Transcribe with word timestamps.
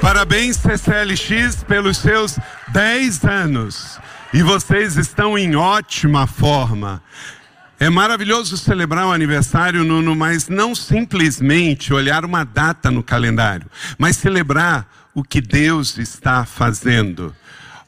Parabéns, 0.00 0.56
CCLX, 0.56 1.64
pelos 1.64 1.98
seus 1.98 2.38
10 2.68 3.24
anos. 3.24 3.98
E 4.32 4.42
vocês 4.42 4.96
estão 4.96 5.36
em 5.36 5.56
ótima 5.56 6.26
forma. 6.26 7.02
É 7.78 7.88
maravilhoso 7.88 8.56
celebrar 8.56 9.06
o 9.06 9.12
aniversário, 9.12 9.82
Nuno, 9.84 10.14
mas 10.14 10.48
não 10.48 10.74
simplesmente 10.74 11.94
olhar 11.94 12.24
uma 12.24 12.44
data 12.44 12.90
no 12.90 13.02
calendário, 13.02 13.66
mas 13.96 14.16
celebrar 14.16 14.86
o 15.14 15.24
que 15.24 15.40
Deus 15.40 15.96
está 15.98 16.44
fazendo. 16.44 17.34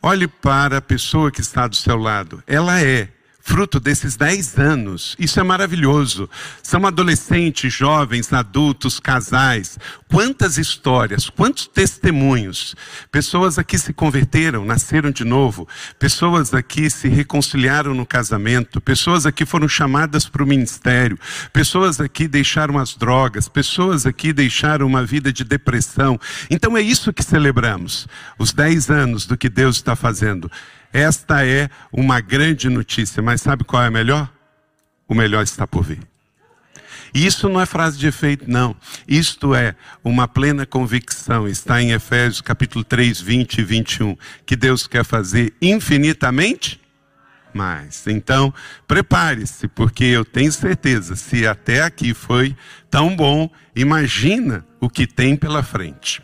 Olhe 0.03 0.27
para 0.27 0.79
a 0.79 0.83
pessoa 0.83 1.31
que 1.31 1.41
está 1.41 1.69
do 1.69 1.77
seu 1.77 1.97
lado. 1.97 2.43
Ela 2.47 2.81
é 2.81 3.09
fruto 3.43 3.81
desses 3.81 4.17
10 4.17 4.57
anos. 4.59 5.17
Isso 5.19 5.41
é 5.41 5.43
maravilhoso. 5.43 6.31
São 6.63 6.87
adolescentes, 6.87 7.73
jovens, 7.75 8.33
adultos, 8.33 9.01
casais. 9.01 9.79
Quantas 10.09 10.57
histórias, 10.57 11.29
quantos 11.29 11.67
testemunhos. 11.67 12.77
Pessoas 13.11 13.59
aqui 13.59 13.77
se 13.77 13.93
converteram, 13.93 14.65
nasceram 14.65 15.11
de 15.11 15.25
novo. 15.25 15.67
Pessoas 15.99 16.55
aqui 16.55 16.89
se 16.89 17.09
reconciliaram 17.09 17.95
no 17.95 18.07
casamento. 18.07 18.81
Pessoas 18.81 19.27
aqui 19.27 19.45
foram 19.45 19.69
chamadas 19.69 20.27
para 20.27 20.43
o 20.43 20.47
ministério. 20.47 21.19
Pessoas 21.53 22.01
aqui 22.01 22.29
deixaram 22.29 22.79
as 22.79 22.95
drogas. 22.95 23.49
Pessoas 23.49 24.07
aqui 24.07 24.33
deixaram 24.33 24.87
uma 24.87 25.05
vida 25.05 25.33
de 25.33 25.43
depressão. 25.43 26.19
Então 26.49 26.77
é 26.77 26.81
isso 26.81 27.13
que 27.13 27.25
celebramos. 27.25 28.07
Os 28.39 28.53
10 28.53 28.89
anos 28.91 29.27
do 29.27 29.37
que 29.37 29.49
Deus 29.49 29.77
está 29.77 29.97
fazendo. 29.97 30.51
Esta 30.93 31.47
é 31.47 31.71
uma 31.93 32.21
grande 32.21 32.69
notícia, 32.69 33.23
mas 33.23 33.41
sabe 33.41 33.65
qual 33.65 33.83
é 33.83 33.87
a 33.87 33.91
melhor? 33.91 34.31
O 35.09 35.15
melhor 35.15 35.43
está 35.43 35.67
por 35.67 35.83
vir. 35.83 36.01
Isso 37.15 37.49
não 37.49 37.61
é 37.61 37.67
frase 37.67 37.99
de 37.99 38.07
efeito, 38.07 38.51
não. 38.51 38.75
Isto 39.07 39.55
é 39.55 39.75
uma 40.03 40.27
plena 40.27 40.65
convicção. 40.65 41.47
Está 41.47 41.83
em 41.83 41.93
Efésios 41.93 42.41
capítulo 42.41 42.83
3, 42.83 43.21
20 43.21 43.59
e 43.59 43.63
21. 43.63 44.17
Que 44.47 44.57
Deus 44.57 44.87
quer 44.87 45.05
fazer 45.05 45.53
infinitamente 45.61 46.81
mais. 47.53 48.07
Então, 48.07 48.53
prepare-se, 48.89 49.69
porque 49.69 50.05
eu 50.05 50.25
tenho 50.25 50.51
certeza, 50.51 51.15
se 51.15 51.47
até 51.47 51.83
aqui 51.83 52.15
foi 52.15 52.57
tão 52.91 53.15
bom, 53.15 53.51
imagina 53.77 54.65
o 54.81 54.89
que 54.89 55.07
tem 55.07 55.37
pela 55.37 55.63
frente. 55.63 56.23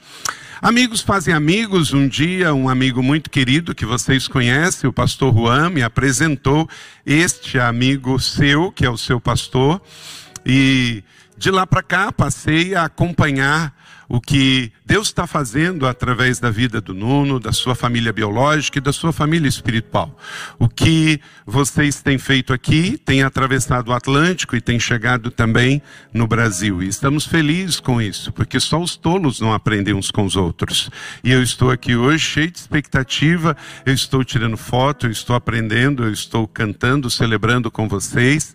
Amigos 0.61 1.01
fazem 1.01 1.33
amigos. 1.33 1.93
Um 1.93 2.09
dia, 2.09 2.53
um 2.53 2.69
amigo 2.69 3.01
muito 3.01 3.31
querido 3.31 3.77
que 3.77 3.87
vocês 3.87 4.27
conhecem, 4.27 4.91
o 4.91 4.93
pastor 4.93 5.33
Juan, 5.33 5.71
me 5.71 5.85
apresentou 5.85 6.69
este 7.07 7.61
amigo 7.61 8.19
seu, 8.19 8.73
que 8.73 8.85
é 8.85 8.91
o 8.91 8.99
seu 8.99 9.21
pastor. 9.21 9.81
E 10.45 11.05
de 11.37 11.53
lá 11.53 11.65
para 11.65 11.81
cá, 11.81 12.11
passei 12.11 12.75
a 12.75 12.87
acompanhar 12.87 13.73
o 14.09 14.21
que 14.21 14.73
Deus 14.87 15.09
está 15.09 15.27
fazendo 15.27 15.87
através 15.87 16.39
da 16.41 16.51
vida 16.51 16.81
do 16.81 16.95
Nuno, 16.95 17.39
da 17.39 17.53
sua 17.53 17.75
família 17.75 18.11
biológica 18.11 18.79
e 18.79 18.81
da 18.81 18.93
sua 18.93 19.13
família 19.13 19.49
espiritual. 19.49 20.19
O 20.59 20.67
que 20.67 21.21
vocês 21.47 22.01
têm 22.01 22.17
feito 22.17 22.55
aqui 22.55 22.97
tem 22.97 23.23
atravessado 23.23 23.89
o 23.89 23.93
Atlântico 23.93 24.57
e 24.57 24.63
tem 24.63 24.81
chegado 24.81 25.31
também 25.31 25.83
no 26.13 26.27
Brasil. 26.27 26.83
E 26.83 26.89
estamos 26.89 27.27
felizes 27.27 27.81
com 27.81 28.01
isso, 28.01 28.33
porque 28.33 28.59
só 28.59 28.81
os 28.81 28.97
tolos 28.97 29.41
não 29.41 29.53
aprendem 29.53 29.93
uns 29.93 30.11
com 30.11 30.25
os 30.25 30.37
outros. 30.37 30.91
E 31.23 31.31
eu 31.31 31.43
estou 31.43 31.71
aqui 31.71 31.95
hoje 31.95 32.25
cheio 32.25 32.51
de 32.51 32.59
expectativa, 32.59 33.55
eu 33.85 33.93
estou 33.93 34.25
tirando 34.25 34.57
foto, 34.57 35.07
eu 35.07 35.11
estou 35.11 35.37
aprendendo, 35.37 36.05
eu 36.05 36.13
estou 36.13 36.49
cantando, 36.49 37.11
celebrando 37.11 37.71
com 37.71 37.87
vocês. 37.87 38.55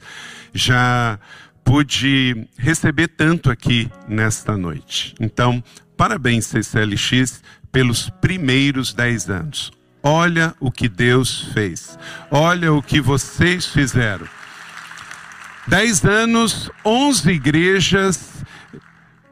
Já 0.55 1.19
pude 1.64 2.47
receber 2.58 3.08
tanto 3.08 3.50
aqui 3.50 3.89
nesta 4.08 4.58
noite. 4.58 5.16
Então, 5.19 5.64
parabéns, 5.97 6.45
CCLX, 6.45 7.42
pelos 7.72 8.09
primeiros 8.09 8.94
dez 8.94 9.30
anos. 9.30 9.72
Olha 10.02 10.53
o 10.59 10.70
que 10.72 10.89
Deus 10.89 11.50
fez. 11.53 11.97
Olha 12.30 12.73
o 12.73 12.83
que 12.83 13.00
vocês 13.00 13.66
fizeram. 13.66 14.28
Dez 15.67 16.04
anos, 16.04 16.70
onze 16.83 17.32
igrejas, 17.32 18.43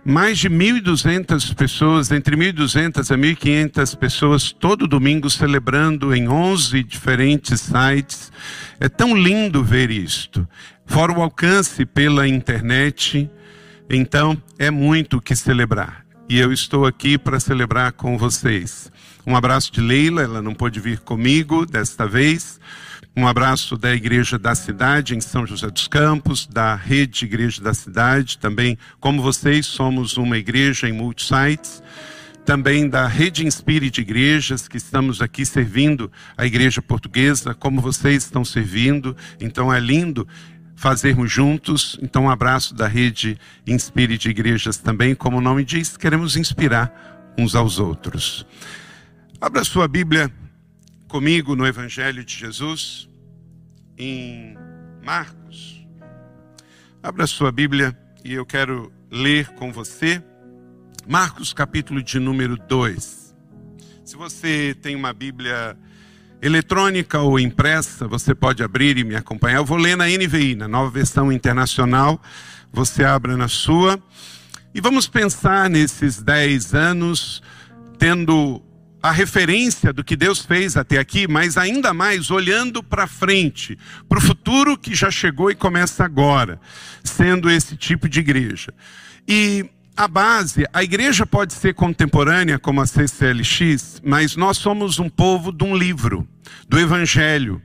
mais 0.03 0.39
de 0.39 0.49
1.200 0.49 1.53
pessoas, 1.53 2.09
entre 2.09 2.35
1.200 2.37 3.11
a 3.13 3.17
1.500 3.17 3.97
pessoas, 3.97 4.51
todo 4.51 4.87
domingo 4.87 5.29
celebrando 5.29 6.15
em 6.15 6.29
11 6.29 6.83
diferentes 6.83 7.61
sites. 7.61 8.31
É 8.79 8.87
tão 8.87 9.15
lindo 9.15 9.63
ver 9.63 9.91
isto 9.91 10.47
fora 10.91 11.13
o 11.13 11.21
alcance 11.21 11.85
pela 11.85 12.27
internet. 12.27 13.29
Então, 13.89 14.37
é 14.59 14.69
muito 14.69 15.17
o 15.17 15.21
que 15.21 15.33
celebrar. 15.33 16.05
E 16.27 16.37
eu 16.37 16.51
estou 16.51 16.85
aqui 16.85 17.17
para 17.17 17.39
celebrar 17.39 17.93
com 17.93 18.17
vocês. 18.17 18.91
Um 19.25 19.33
abraço 19.33 19.71
de 19.71 19.79
Leila, 19.79 20.21
ela 20.21 20.41
não 20.41 20.53
pôde 20.53 20.81
vir 20.81 20.99
comigo 20.99 21.65
desta 21.65 22.05
vez. 22.05 22.59
Um 23.15 23.25
abraço 23.25 23.77
da 23.77 23.95
Igreja 23.95 24.37
da 24.37 24.53
Cidade, 24.53 25.15
em 25.15 25.21
São 25.21 25.47
José 25.47 25.69
dos 25.69 25.87
Campos, 25.87 26.45
da 26.45 26.75
Rede 26.75 27.23
Igreja 27.23 27.61
da 27.61 27.73
Cidade, 27.73 28.37
também, 28.37 28.77
como 28.99 29.21
vocês, 29.21 29.65
somos 29.67 30.17
uma 30.17 30.37
igreja 30.37 30.89
em 30.89 30.93
multi-sites 30.93 31.81
também 32.45 32.89
da 32.89 33.07
Rede 33.07 33.45
Inspire 33.45 33.91
de 33.91 34.01
Igrejas, 34.01 34.67
que 34.67 34.77
estamos 34.77 35.21
aqui 35.21 35.45
servindo 35.45 36.11
a 36.35 36.43
igreja 36.43 36.81
portuguesa, 36.81 37.53
como 37.53 37.79
vocês 37.79 38.23
estão 38.23 38.43
servindo. 38.43 39.15
Então 39.39 39.71
é 39.71 39.79
lindo 39.79 40.27
fazermos 40.81 41.31
juntos. 41.31 41.95
Então, 42.01 42.23
um 42.23 42.29
abraço 42.29 42.73
da 42.73 42.87
rede 42.87 43.37
Inspire 43.67 44.17
de 44.17 44.31
Igrejas 44.31 44.77
também. 44.77 45.13
Como 45.13 45.37
o 45.37 45.41
nome 45.41 45.63
diz, 45.63 45.95
queremos 45.95 46.35
inspirar 46.35 47.31
uns 47.37 47.53
aos 47.53 47.77
outros. 47.77 48.47
Abra 49.39 49.63
sua 49.63 49.87
Bíblia 49.87 50.31
comigo 51.07 51.55
no 51.55 51.67
Evangelho 51.67 52.25
de 52.25 52.35
Jesus, 52.35 53.07
em 53.95 54.57
Marcos. 55.03 55.85
Abra 57.03 57.27
sua 57.27 57.51
Bíblia 57.51 57.95
e 58.25 58.33
eu 58.33 58.45
quero 58.45 58.91
ler 59.11 59.49
com 59.49 59.71
você. 59.71 60.23
Marcos, 61.07 61.53
capítulo 61.53 62.01
de 62.01 62.17
número 62.17 62.57
2. 62.57 63.35
Se 64.03 64.15
você 64.15 64.75
tem 64.81 64.95
uma 64.95 65.13
Bíblia 65.13 65.77
eletrônica 66.41 67.19
ou 67.19 67.39
impressa, 67.39 68.07
você 68.07 68.33
pode 68.33 68.63
abrir 68.63 68.97
e 68.97 69.03
me 69.03 69.15
acompanhar. 69.15 69.57
Eu 69.57 69.65
vou 69.65 69.77
ler 69.77 69.95
na 69.95 70.07
NVI, 70.07 70.55
na 70.55 70.67
nova 70.67 70.89
versão 70.89 71.31
internacional. 71.31 72.19
Você 72.73 73.03
abre 73.03 73.35
na 73.35 73.47
sua. 73.47 74.01
E 74.73 74.81
vamos 74.81 75.07
pensar 75.07 75.69
nesses 75.69 76.21
dez 76.21 76.73
anos, 76.73 77.43
tendo 77.99 78.63
a 79.03 79.11
referência 79.11 79.91
do 79.91 80.03
que 80.03 80.15
Deus 80.15 80.39
fez 80.39 80.77
até 80.77 80.97
aqui, 80.97 81.27
mas 81.27 81.57
ainda 81.57 81.93
mais 81.93 82.29
olhando 82.29 82.83
para 82.83 83.07
frente, 83.07 83.77
para 84.07 84.19
o 84.19 84.21
futuro 84.21 84.77
que 84.77 84.93
já 84.93 85.09
chegou 85.09 85.49
e 85.49 85.55
começa 85.55 86.05
agora, 86.05 86.59
sendo 87.03 87.49
esse 87.49 87.75
tipo 87.75 88.07
de 88.07 88.19
igreja. 88.19 88.73
E 89.27 89.69
a 89.95 90.07
base, 90.07 90.65
a 90.73 90.83
igreja 90.83 91.25
pode 91.25 91.53
ser 91.53 91.73
contemporânea 91.73 92.57
como 92.57 92.81
a 92.81 92.87
CCLX, 92.87 94.01
mas 94.03 94.35
nós 94.35 94.57
somos 94.57 94.99
um 94.99 95.09
povo 95.09 95.51
de 95.51 95.63
um 95.63 95.75
livro, 95.75 96.27
do 96.67 96.79
Evangelho. 96.79 97.61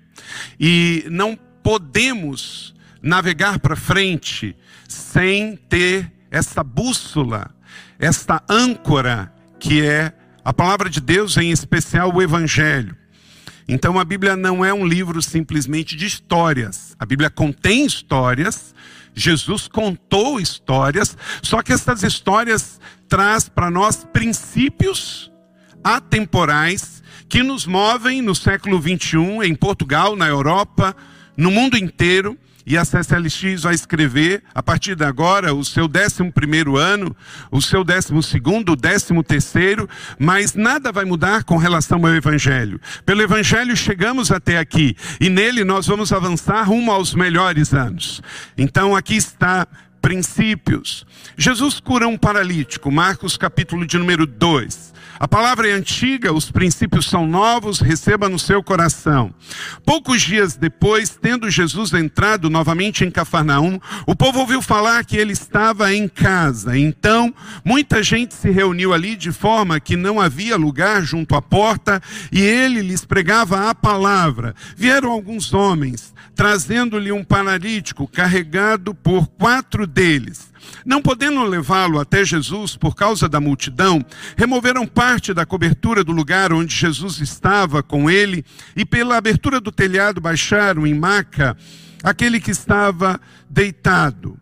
E 0.59 1.05
não 1.11 1.39
podemos 1.63 2.75
navegar 3.01 3.59
para 3.59 3.77
frente 3.77 4.57
sem 4.89 5.57
ter 5.57 6.13
essa 6.31 6.63
bússola, 6.63 7.51
esta 7.99 8.43
âncora 8.49 9.33
que 9.59 9.83
é 9.83 10.13
a 10.45 10.53
palavra 10.53 10.91
de 10.91 11.01
Deus, 11.01 11.37
em 11.37 11.51
especial 11.51 12.13
o 12.15 12.23
Evangelho. 12.23 12.97
Então 13.69 13.99
a 13.99 14.05
Bíblia 14.05 14.37
não 14.37 14.65
é 14.65 14.73
um 14.73 14.87
livro 14.87 15.21
simplesmente 15.21 15.97
de 15.97 16.07
histórias. 16.07 16.95
A 16.99 17.05
Bíblia 17.05 17.29
contém 17.29 17.85
histórias, 17.85 18.75
Jesus 19.17 19.67
contou 19.67 20.39
histórias, 20.39 21.17
só 21.43 21.63
que 21.63 21.73
essas 21.73 22.03
histórias 22.03 22.79
traz 23.09 23.49
para 23.49 23.71
nós 23.71 24.05
princípios 24.13 25.33
atemporais 25.83 27.03
que 27.29 27.43
nos 27.43 27.67
movem 27.67 28.21
no 28.21 28.35
século 28.35 28.79
21 28.79 29.43
em 29.43 29.55
Portugal, 29.55 30.15
na 30.15 30.29
Europa, 30.29 30.95
no 31.37 31.51
mundo 31.51 31.79
inteiro 31.79 32.39
e 32.67 32.77
a 32.77 32.83
CSLX 32.83 33.63
vai 33.63 33.75
escrever, 33.75 34.43
a 34.53 34.61
partir 34.61 34.97
de 34.97 35.05
agora, 35.05 35.55
o 35.55 35.65
seu 35.65 35.85
11 35.85 36.77
ano, 36.77 37.17
o 37.51 37.63
seu 37.63 37.85
12, 37.85 38.13
o 38.13 39.23
13, 39.23 39.89
mas 40.19 40.55
nada 40.55 40.91
vai 40.91 41.05
mudar 41.05 41.45
com 41.45 41.57
relação 41.57 42.05
ao 42.05 42.15
Evangelho. 42.15 42.81
Pelo 43.05 43.23
Evangelho 43.23 43.77
chegamos 43.77 44.33
até 44.33 44.59
aqui 44.59 44.97
e 45.21 45.31
nele 45.31 45.63
nós 45.63 45.87
vamos 45.87 46.13
avançar 46.13 46.65
rumo 46.65 46.91
aos 46.91 47.15
melhores 47.15 47.73
anos. 47.73 48.21
Então 48.59 48.97
aqui 48.97 49.15
está 49.15 49.69
princípios. 50.07 51.05
Jesus 51.37 51.81
cura 51.81 52.07
um 52.07 52.17
paralítico, 52.17 52.93
Marcos 52.93 53.37
capítulo 53.37 53.85
de 53.85 53.99
número 53.99 54.25
2. 54.25 54.95
A 55.19 55.27
palavra 55.27 55.69
é 55.69 55.73
antiga, 55.73 56.33
os 56.33 56.51
princípios 56.51 57.07
são 57.09 57.27
novos, 57.27 57.81
receba 57.81 58.29
no 58.29 58.39
seu 58.39 58.63
coração. 58.63 59.35
Poucos 59.85 60.21
dias 60.21 60.57
depois, 60.57 61.19
tendo 61.21 61.51
Jesus 61.51 61.95
entrado 61.95 62.51
novamente 62.51 63.03
em 63.03 63.11
Cafarnaum, 63.11 63.81
o 64.07 64.15
povo 64.15 64.41
ouviu 64.41 64.61
falar 64.61 65.05
que 65.07 65.17
ele 65.17 65.33
estava 65.33 65.93
em 65.95 66.07
casa. 66.07 66.79
Então, 66.79 67.35
muita 67.65 68.03
gente 68.03 68.35
se 68.35 68.51
reuniu 68.51 68.93
ali 68.93 69.17
de 69.17 69.33
forma 69.33 69.81
que 69.81 69.97
não 69.97 70.21
havia 70.21 70.57
lugar 70.57 71.03
junto 71.03 71.35
à 71.35 71.41
porta, 71.41 72.01
e 72.31 72.43
ele 72.43 72.83
lhes 72.83 73.05
pregava 73.05 73.71
a 73.71 73.75
palavra. 73.75 74.55
Vieram 74.77 75.11
alguns 75.11 75.55
homens, 75.55 76.15
trazendo-lhe 76.35 77.11
um 77.11 77.25
paralítico 77.25 78.07
carregado 78.07 78.95
por 78.95 79.27
quatro 79.29 79.87
deles. 79.97 80.53
Não 80.85 81.01
podendo 81.01 81.43
levá-lo 81.43 81.99
até 81.99 82.23
Jesus 82.23 82.77
por 82.77 82.95
causa 82.95 83.29
da 83.29 83.41
multidão, 83.41 84.05
removeram 84.37 84.87
parte 84.87 85.33
da 85.33 85.47
cobertura 85.47 86.05
do 86.05 86.13
lugar 86.13 86.53
onde 86.53 86.77
Jesus 86.77 87.19
estava 87.19 87.83
com 87.83 88.11
ele 88.11 88.45
e 88.77 88.85
pela 88.85 89.17
abertura 89.17 89.59
do 89.59 89.73
telhado 89.73 90.21
baixaram 90.21 90.87
em 90.87 90.95
maca 90.95 91.57
aquele 92.05 92.39
que 92.39 92.51
estava 92.51 93.19
deitado, 93.49 94.39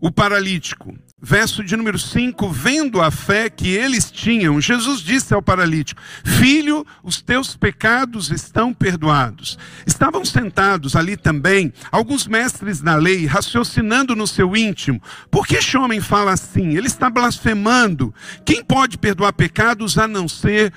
o 0.00 0.10
paralítico. 0.10 0.96
Verso 1.20 1.64
de 1.64 1.74
número 1.74 1.98
5: 1.98 2.50
Vendo 2.50 3.00
a 3.00 3.10
fé 3.10 3.48
que 3.48 3.70
eles 3.70 4.10
tinham, 4.10 4.60
Jesus 4.60 5.00
disse 5.00 5.32
ao 5.32 5.40
paralítico: 5.40 6.00
Filho, 6.22 6.86
os 7.02 7.22
teus 7.22 7.56
pecados 7.56 8.30
estão 8.30 8.74
perdoados. 8.74 9.58
Estavam 9.86 10.26
sentados 10.26 10.94
ali 10.94 11.16
também 11.16 11.72
alguns 11.90 12.26
mestres 12.26 12.82
da 12.82 12.96
lei, 12.96 13.24
raciocinando 13.24 14.14
no 14.14 14.26
seu 14.26 14.54
íntimo: 14.54 15.00
Por 15.30 15.46
que 15.46 15.56
este 15.56 15.78
homem 15.78 16.02
fala 16.02 16.32
assim? 16.32 16.76
Ele 16.76 16.86
está 16.86 17.08
blasfemando. 17.08 18.14
Quem 18.44 18.62
pode 18.62 18.98
perdoar 18.98 19.32
pecados 19.32 19.96
a 19.96 20.06
não 20.06 20.28
ser 20.28 20.70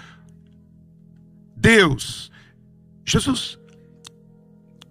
Deus? 1.53 2.31
Jesus 3.03 3.59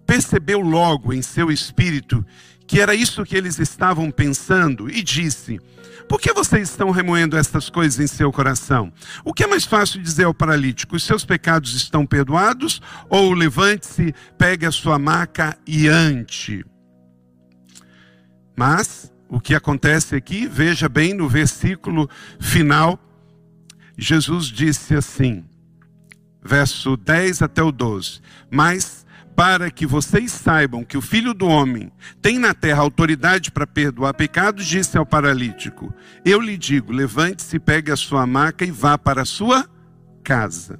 percebeu 0.05 0.59
logo 0.59 1.11
em 1.11 1.23
seu 1.23 1.51
espírito 1.51 2.23
que 2.69 2.79
era 2.79 2.93
isso 2.93 3.25
que 3.25 3.35
eles 3.35 3.57
estavam 3.57 4.11
pensando, 4.11 4.91
e 4.91 5.01
disse: 5.01 5.59
Por 6.07 6.21
que 6.21 6.31
vocês 6.31 6.69
estão 6.69 6.91
remoendo 6.91 7.35
estas 7.35 7.67
coisas 7.67 7.99
em 7.99 8.05
seu 8.05 8.31
coração? 8.31 8.93
O 9.25 9.33
que 9.33 9.43
é 9.43 9.47
mais 9.47 9.65
fácil 9.65 9.99
dizer 9.99 10.25
ao 10.25 10.35
paralítico: 10.35 10.95
Os 10.95 11.03
seus 11.03 11.25
pecados 11.25 11.73
estão 11.73 12.05
perdoados? 12.05 12.79
Ou 13.09 13.33
levante-se, 13.33 14.13
pegue 14.37 14.67
a 14.67 14.71
sua 14.71 14.99
maca 14.99 15.57
e 15.65 15.87
ante? 15.87 16.63
Mas 18.55 19.11
o 19.27 19.41
que 19.41 19.55
acontece 19.55 20.15
aqui, 20.15 20.45
veja 20.45 20.87
bem 20.87 21.15
no 21.15 21.27
versículo 21.27 22.07
final, 22.39 22.99
Jesus 23.97 24.45
disse 24.45 24.93
assim, 24.93 25.43
verso 26.43 26.95
10 26.95 27.41
até 27.41 27.63
o 27.63 27.71
12: 27.71 28.21
Mas 28.51 29.07
para 29.39 29.71
que 29.71 29.87
vocês 29.87 30.33
saibam 30.33 30.83
que 30.83 30.97
o 30.97 31.01
Filho 31.01 31.33
do 31.33 31.47
Homem 31.47 31.89
tem 32.21 32.37
na 32.37 32.53
terra 32.53 32.81
autoridade 32.81 33.51
para 33.51 33.65
perdoar 33.65 34.13
pecados, 34.13 34.65
disse 34.65 34.97
ao 34.97 35.05
paralítico: 35.05 35.93
Eu 36.25 36.41
lhe 36.41 36.57
digo, 36.57 36.91
levante-se, 36.91 37.57
pegue 37.57 37.89
a 37.89 37.95
sua 37.95 38.27
maca 38.27 38.65
e 38.65 38.71
vá 38.71 38.97
para 38.97 39.21
a 39.21 39.25
sua 39.25 39.65
casa. 40.25 40.77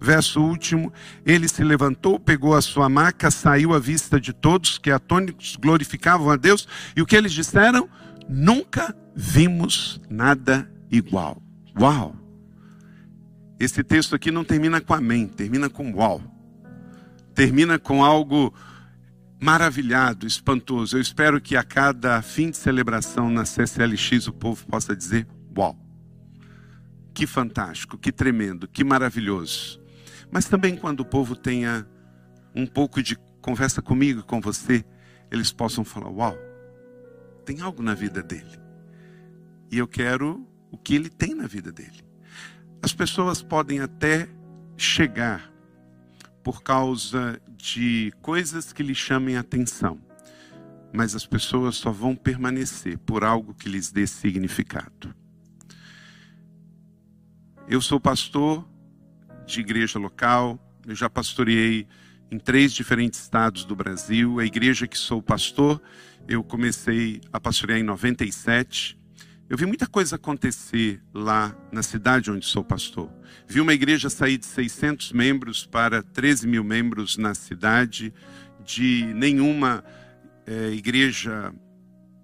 Verso 0.00 0.40
último, 0.40 0.92
ele 1.24 1.48
se 1.48 1.64
levantou, 1.64 2.20
pegou 2.20 2.54
a 2.54 2.62
sua 2.62 2.88
maca, 2.88 3.28
saiu 3.28 3.74
à 3.74 3.80
vista 3.80 4.20
de 4.20 4.32
todos 4.32 4.78
que 4.78 4.92
atônitos 4.92 5.56
glorificavam 5.56 6.30
a 6.30 6.36
Deus, 6.36 6.68
e 6.94 7.02
o 7.02 7.06
que 7.06 7.16
eles 7.16 7.32
disseram? 7.32 7.88
Nunca 8.28 8.96
vimos 9.16 10.00
nada 10.08 10.70
igual. 10.92 11.42
Uau! 11.76 12.14
Esse 13.58 13.82
texto 13.82 14.14
aqui 14.14 14.30
não 14.30 14.44
termina 14.44 14.80
com 14.80 14.94
amém, 14.94 15.26
termina 15.26 15.68
com 15.68 15.92
uau 15.92 16.35
termina 17.36 17.78
com 17.78 18.02
algo 18.02 18.52
maravilhado, 19.38 20.26
espantoso. 20.26 20.96
Eu 20.96 21.02
espero 21.02 21.38
que 21.38 21.54
a 21.54 21.62
cada 21.62 22.20
fim 22.22 22.50
de 22.50 22.56
celebração 22.56 23.30
na 23.30 23.44
CCLX 23.44 24.26
o 24.26 24.32
povo 24.32 24.66
possa 24.66 24.96
dizer: 24.96 25.28
Uau! 25.56 25.78
Que 27.12 27.26
fantástico, 27.26 27.98
que 27.98 28.10
tremendo, 28.10 28.66
que 28.66 28.82
maravilhoso. 28.82 29.80
Mas 30.30 30.46
também 30.46 30.76
quando 30.76 31.00
o 31.00 31.04
povo 31.04 31.36
tenha 31.36 31.86
um 32.54 32.66
pouco 32.66 33.02
de 33.02 33.16
conversa 33.42 33.82
comigo 33.82 34.20
e 34.20 34.24
com 34.24 34.40
você, 34.40 34.82
eles 35.30 35.52
possam 35.52 35.84
falar: 35.84 36.08
Uau! 36.08 36.36
Tem 37.44 37.60
algo 37.60 37.82
na 37.82 37.92
vida 37.92 38.22
dele. 38.22 38.58
E 39.70 39.76
eu 39.76 39.86
quero 39.86 40.48
o 40.70 40.78
que 40.78 40.94
ele 40.94 41.10
tem 41.10 41.34
na 41.34 41.46
vida 41.46 41.70
dele. 41.70 42.02
As 42.82 42.94
pessoas 42.94 43.42
podem 43.42 43.80
até 43.80 44.26
chegar 44.76 45.52
por 46.46 46.62
causa 46.62 47.42
de 47.56 48.12
coisas 48.22 48.72
que 48.72 48.80
lhe 48.80 48.94
chamem 48.94 49.36
atenção, 49.36 50.00
mas 50.92 51.12
as 51.12 51.26
pessoas 51.26 51.74
só 51.74 51.90
vão 51.90 52.14
permanecer 52.14 52.98
por 52.98 53.24
algo 53.24 53.52
que 53.52 53.68
lhes 53.68 53.90
dê 53.90 54.06
significado. 54.06 55.12
Eu 57.66 57.80
sou 57.80 57.98
pastor 57.98 58.64
de 59.44 59.58
igreja 59.58 59.98
local, 59.98 60.56
eu 60.86 60.94
já 60.94 61.10
pastoreei 61.10 61.84
em 62.30 62.38
três 62.38 62.72
diferentes 62.72 63.22
estados 63.22 63.64
do 63.64 63.74
Brasil. 63.74 64.38
A 64.38 64.46
igreja 64.46 64.86
que 64.86 64.96
sou 64.96 65.20
pastor, 65.20 65.82
eu 66.28 66.44
comecei 66.44 67.20
a 67.32 67.40
pastorear 67.40 67.80
em 67.80 67.82
97. 67.82 68.96
Eu 69.48 69.56
vi 69.56 69.64
muita 69.64 69.86
coisa 69.86 70.16
acontecer 70.16 71.00
lá 71.14 71.56
na 71.70 71.80
cidade 71.80 72.32
onde 72.32 72.44
sou 72.44 72.64
pastor. 72.64 73.08
Vi 73.46 73.60
uma 73.60 73.72
igreja 73.72 74.10
sair 74.10 74.38
de 74.38 74.46
600 74.46 75.12
membros 75.12 75.64
para 75.64 76.02
13 76.02 76.48
mil 76.48 76.64
membros 76.64 77.16
na 77.16 77.32
cidade, 77.32 78.12
de 78.64 79.04
nenhuma 79.14 79.84
é, 80.44 80.70
igreja 80.70 81.54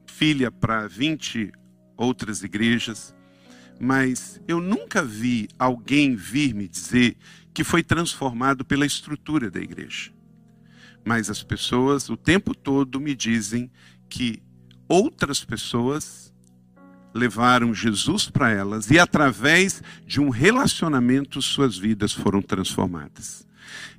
filha 0.05 0.51
para 0.51 0.89
20 0.89 1.53
outras 1.97 2.43
igrejas. 2.43 3.15
Mas 3.81 4.41
eu 4.49 4.61
nunca 4.61 5.05
vi 5.05 5.49
alguém 5.57 6.17
vir 6.17 6.53
me 6.53 6.67
dizer 6.67 7.17
que 7.55 7.63
foi 7.63 7.85
transformado 7.85 8.65
pela 8.65 8.85
estrutura 8.85 9.49
da 9.49 9.61
igreja. 9.61 10.13
Mas 11.05 11.31
as 11.31 11.41
pessoas 11.41 12.09
o 12.09 12.17
tempo 12.17 12.53
todo 12.53 13.01
me 13.01 13.15
dizem 13.15 13.71
que 14.09 14.43
outras 14.89 15.45
pessoas 15.45 16.32
levaram 17.15 17.75
Jesus 17.75 18.29
para 18.29 18.51
elas 18.51 18.91
e 18.91 18.99
através 18.99 19.83
de 20.07 20.21
um 20.21 20.31
relacionamento 20.31 21.43
suas 21.43 21.77
vidas 21.77 22.13
foram 22.13 22.41
transformadas. 22.41 23.47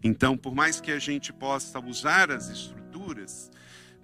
Então, 0.04 0.38
por 0.38 0.54
mais 0.54 0.81
que 0.81 0.92
a 0.92 1.00
gente 1.00 1.31
possa 1.31 1.80
usar 1.80 2.31
as 2.31 2.50
estruturas, 2.50 3.51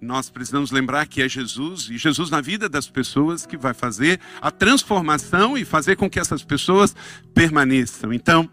nós 0.00 0.30
precisamos 0.30 0.70
lembrar 0.70 1.06
que 1.06 1.20
é 1.20 1.28
Jesus 1.28 1.88
e 1.90 1.98
Jesus 1.98 2.30
na 2.30 2.40
vida 2.40 2.68
das 2.68 2.88
pessoas 2.88 3.44
que 3.44 3.56
vai 3.56 3.74
fazer 3.74 4.18
a 4.40 4.50
transformação 4.50 5.58
e 5.58 5.64
fazer 5.64 5.96
com 5.96 6.08
que 6.08 6.18
essas 6.18 6.42
pessoas 6.42 6.96
permaneçam. 7.34 8.12
Então, 8.12 8.48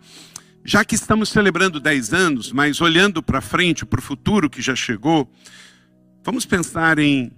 já 0.65 0.83
que 0.83 0.95
estamos 0.95 1.29
celebrando 1.29 1.79
10 1.79 2.13
anos, 2.13 2.51
mas 2.51 2.81
olhando 2.81 3.23
para 3.23 3.39
frente, 3.39 3.85
para 3.85 3.99
o 3.99 4.03
futuro 4.03 4.49
que 4.49 4.61
já 4.61 4.75
chegou, 4.75 5.31
vamos 6.21 6.45
pensar 6.45 6.99
em 6.99 7.31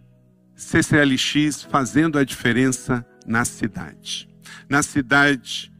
CCLX 0.55 1.63
fazendo 1.69 2.17
a 2.17 2.23
diferença 2.23 3.05
na 3.29 3.45
cidade. 3.45 4.27
Na 4.67 4.81
cidade 4.81 5.71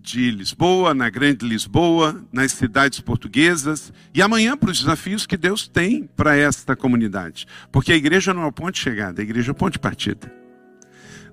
de 0.00 0.30
Lisboa, 0.30 0.94
na 0.94 1.10
Grande 1.10 1.46
Lisboa, 1.46 2.24
nas 2.32 2.52
cidades 2.52 3.00
portuguesas 3.00 3.92
e 4.14 4.22
amanhã 4.22 4.56
para 4.56 4.70
os 4.70 4.78
desafios 4.78 5.26
que 5.26 5.36
Deus 5.36 5.68
tem 5.68 6.08
para 6.16 6.34
esta 6.36 6.74
comunidade. 6.74 7.46
Porque 7.70 7.92
a 7.92 7.96
igreja 7.96 8.32
não 8.32 8.44
é 8.44 8.46
o 8.46 8.52
ponto 8.52 8.72
de 8.72 8.80
chegada, 8.80 9.20
a 9.20 9.24
igreja 9.24 9.50
é 9.50 9.52
o 9.52 9.54
ponto 9.54 9.74
de 9.74 9.78
partida. 9.78 10.32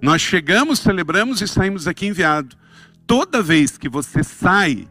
Nós 0.01 0.21
chegamos, 0.21 0.79
celebramos 0.79 1.39
e 1.39 1.47
saímos 1.47 1.87
aqui 1.87 2.07
enviado. 2.07 2.57
Toda 3.07 3.41
vez 3.41 3.77
que 3.77 3.87
você 3.87 4.21
sai 4.21 4.87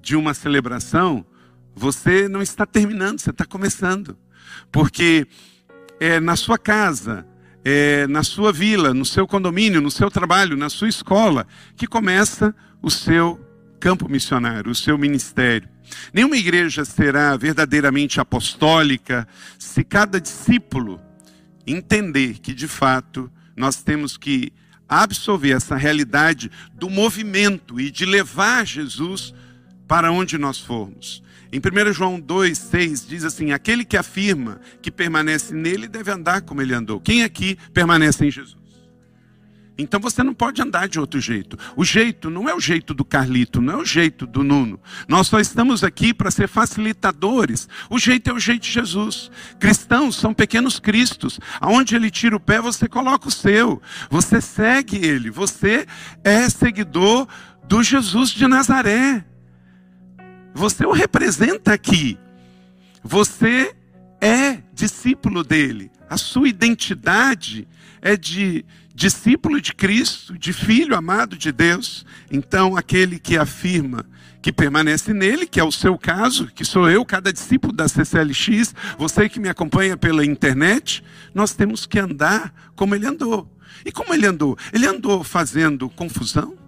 de 0.00 0.14
uma 0.14 0.32
celebração, 0.32 1.26
você 1.74 2.28
não 2.28 2.40
está 2.40 2.64
terminando, 2.64 3.18
você 3.18 3.30
está 3.30 3.44
começando. 3.44 4.16
Porque 4.70 5.26
é, 5.98 6.20
na 6.20 6.36
sua 6.36 6.56
casa, 6.56 7.26
é, 7.64 8.06
na 8.06 8.22
sua 8.22 8.52
vila, 8.52 8.94
no 8.94 9.04
seu 9.04 9.26
condomínio, 9.26 9.80
no 9.80 9.90
seu 9.90 10.10
trabalho, 10.10 10.56
na 10.56 10.68
sua 10.68 10.88
escola, 10.88 11.46
que 11.76 11.86
começa 11.86 12.54
o 12.82 12.90
seu 12.90 13.38
campo 13.78 14.08
missionário, 14.08 14.70
o 14.70 14.74
seu 14.74 14.98
ministério. 14.98 15.68
Nenhuma 16.12 16.36
igreja 16.36 16.84
será 16.84 17.36
verdadeiramente 17.36 18.20
apostólica 18.20 19.26
se 19.58 19.82
cada 19.82 20.20
discípulo 20.20 21.00
entender 21.66 22.38
que, 22.38 22.52
de 22.54 22.68
fato, 22.68 23.30
nós 23.56 23.82
temos 23.82 24.16
que 24.16 24.52
absorver 24.88 25.50
essa 25.50 25.76
realidade 25.76 26.50
do 26.74 26.88
movimento 26.88 27.78
e 27.78 27.90
de 27.90 28.06
levar 28.06 28.66
Jesus 28.66 29.34
para 29.88 30.12
onde 30.12 30.36
nós 30.36 30.58
formos. 30.60 31.22
Em 31.50 31.58
1 31.58 31.92
João 31.94 32.20
2, 32.20 32.56
6 32.56 33.06
diz 33.08 33.24
assim: 33.24 33.52
Aquele 33.52 33.84
que 33.84 33.96
afirma 33.96 34.60
que 34.82 34.90
permanece 34.90 35.54
nele 35.54 35.88
deve 35.88 36.10
andar 36.10 36.42
como 36.42 36.60
ele 36.60 36.74
andou. 36.74 37.00
Quem 37.00 37.24
aqui 37.24 37.56
permanece 37.72 38.26
em 38.26 38.30
Jesus? 38.30 38.58
Então 39.78 40.00
você 40.00 40.24
não 40.24 40.34
pode 40.34 40.60
andar 40.60 40.88
de 40.88 40.98
outro 40.98 41.20
jeito. 41.20 41.56
O 41.76 41.84
jeito 41.84 42.28
não 42.28 42.48
é 42.48 42.54
o 42.54 42.60
jeito 42.60 42.92
do 42.92 43.04
Carlito, 43.04 43.62
não 43.62 43.74
é 43.74 43.76
o 43.76 43.84
jeito 43.84 44.26
do 44.26 44.42
Nuno. 44.42 44.80
Nós 45.06 45.28
só 45.28 45.38
estamos 45.38 45.84
aqui 45.84 46.12
para 46.12 46.32
ser 46.32 46.48
facilitadores. 46.48 47.68
O 47.88 47.96
jeito 47.96 48.28
é 48.28 48.32
o 48.32 48.40
jeito 48.40 48.64
de 48.64 48.72
Jesus. 48.72 49.30
Cristãos 49.60 50.16
são 50.16 50.34
pequenos 50.34 50.80
cristos. 50.80 51.38
Aonde 51.60 51.94
ele 51.94 52.10
tira 52.10 52.34
o 52.34 52.40
pé, 52.40 52.60
você 52.60 52.88
coloca 52.88 53.28
o 53.28 53.30
seu. 53.30 53.80
Você 54.10 54.40
segue 54.40 54.96
ele. 54.96 55.30
Você 55.30 55.86
é 56.24 56.50
seguidor 56.50 57.28
do 57.68 57.80
Jesus 57.80 58.30
de 58.30 58.48
Nazaré. 58.48 59.27
Você 60.58 60.84
o 60.84 60.90
representa 60.90 61.72
aqui. 61.72 62.18
Você 63.04 63.76
é 64.20 64.58
discípulo 64.74 65.44
dele. 65.44 65.88
A 66.10 66.16
sua 66.16 66.48
identidade 66.48 67.68
é 68.02 68.16
de 68.16 68.64
discípulo 68.92 69.60
de 69.60 69.72
Cristo, 69.72 70.36
de 70.36 70.52
filho 70.52 70.96
amado 70.96 71.36
de 71.36 71.52
Deus. 71.52 72.04
Então, 72.28 72.76
aquele 72.76 73.20
que 73.20 73.36
afirma 73.36 74.04
que 74.42 74.52
permanece 74.52 75.14
nele, 75.14 75.46
que 75.46 75.60
é 75.60 75.64
o 75.64 75.70
seu 75.70 75.96
caso, 75.96 76.48
que 76.48 76.64
sou 76.64 76.90
eu, 76.90 77.04
cada 77.04 77.32
discípulo 77.32 77.72
da 77.72 77.86
CCLX, 77.86 78.74
você 78.98 79.28
que 79.28 79.38
me 79.38 79.48
acompanha 79.48 79.96
pela 79.96 80.24
internet, 80.26 81.04
nós 81.32 81.54
temos 81.54 81.86
que 81.86 82.00
andar 82.00 82.52
como 82.74 82.96
ele 82.96 83.06
andou. 83.06 83.48
E 83.84 83.92
como 83.92 84.12
ele 84.12 84.26
andou? 84.26 84.58
Ele 84.72 84.88
andou 84.88 85.22
fazendo 85.22 85.88
confusão, 85.88 86.58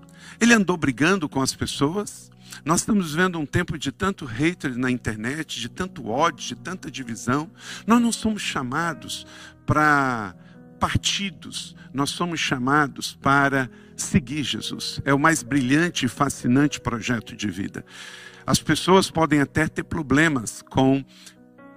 ele 0.40 0.54
andou 0.54 0.76
brigando 0.76 1.28
com 1.28 1.42
as 1.42 1.56
pessoas. 1.56 2.30
Nós 2.64 2.81
estamos 2.81 3.12
vivendo 3.12 3.38
um 3.38 3.47
tempo 3.47 3.79
de 3.79 3.90
tanto 3.90 4.25
hater 4.25 4.76
na 4.76 4.90
internet, 4.90 5.61
de 5.61 5.69
tanto 5.69 6.09
ódio, 6.09 6.47
de 6.47 6.57
tanta 6.57 6.90
divisão. 6.90 7.50
Nós 7.87 8.00
não 8.00 8.12
somos 8.12 8.43
chamados 8.43 9.26
para 9.67 10.35
partidos, 10.79 11.76
nós 11.93 12.11
somos 12.11 12.40
chamados 12.40 13.14
para 13.14 13.71
seguir 13.97 14.43
Jesus. 14.43 15.00
É 15.05 15.12
o 15.12 15.19
mais 15.19 15.43
brilhante 15.43 16.07
e 16.07 16.09
fascinante 16.09 16.81
projeto 16.81 17.37
de 17.37 17.50
vida. 17.50 17.85
As 18.47 18.61
pessoas 18.61 19.11
podem 19.11 19.40
até 19.40 19.69
ter 19.69 19.85
problemas 19.85 20.62
com 20.62 21.05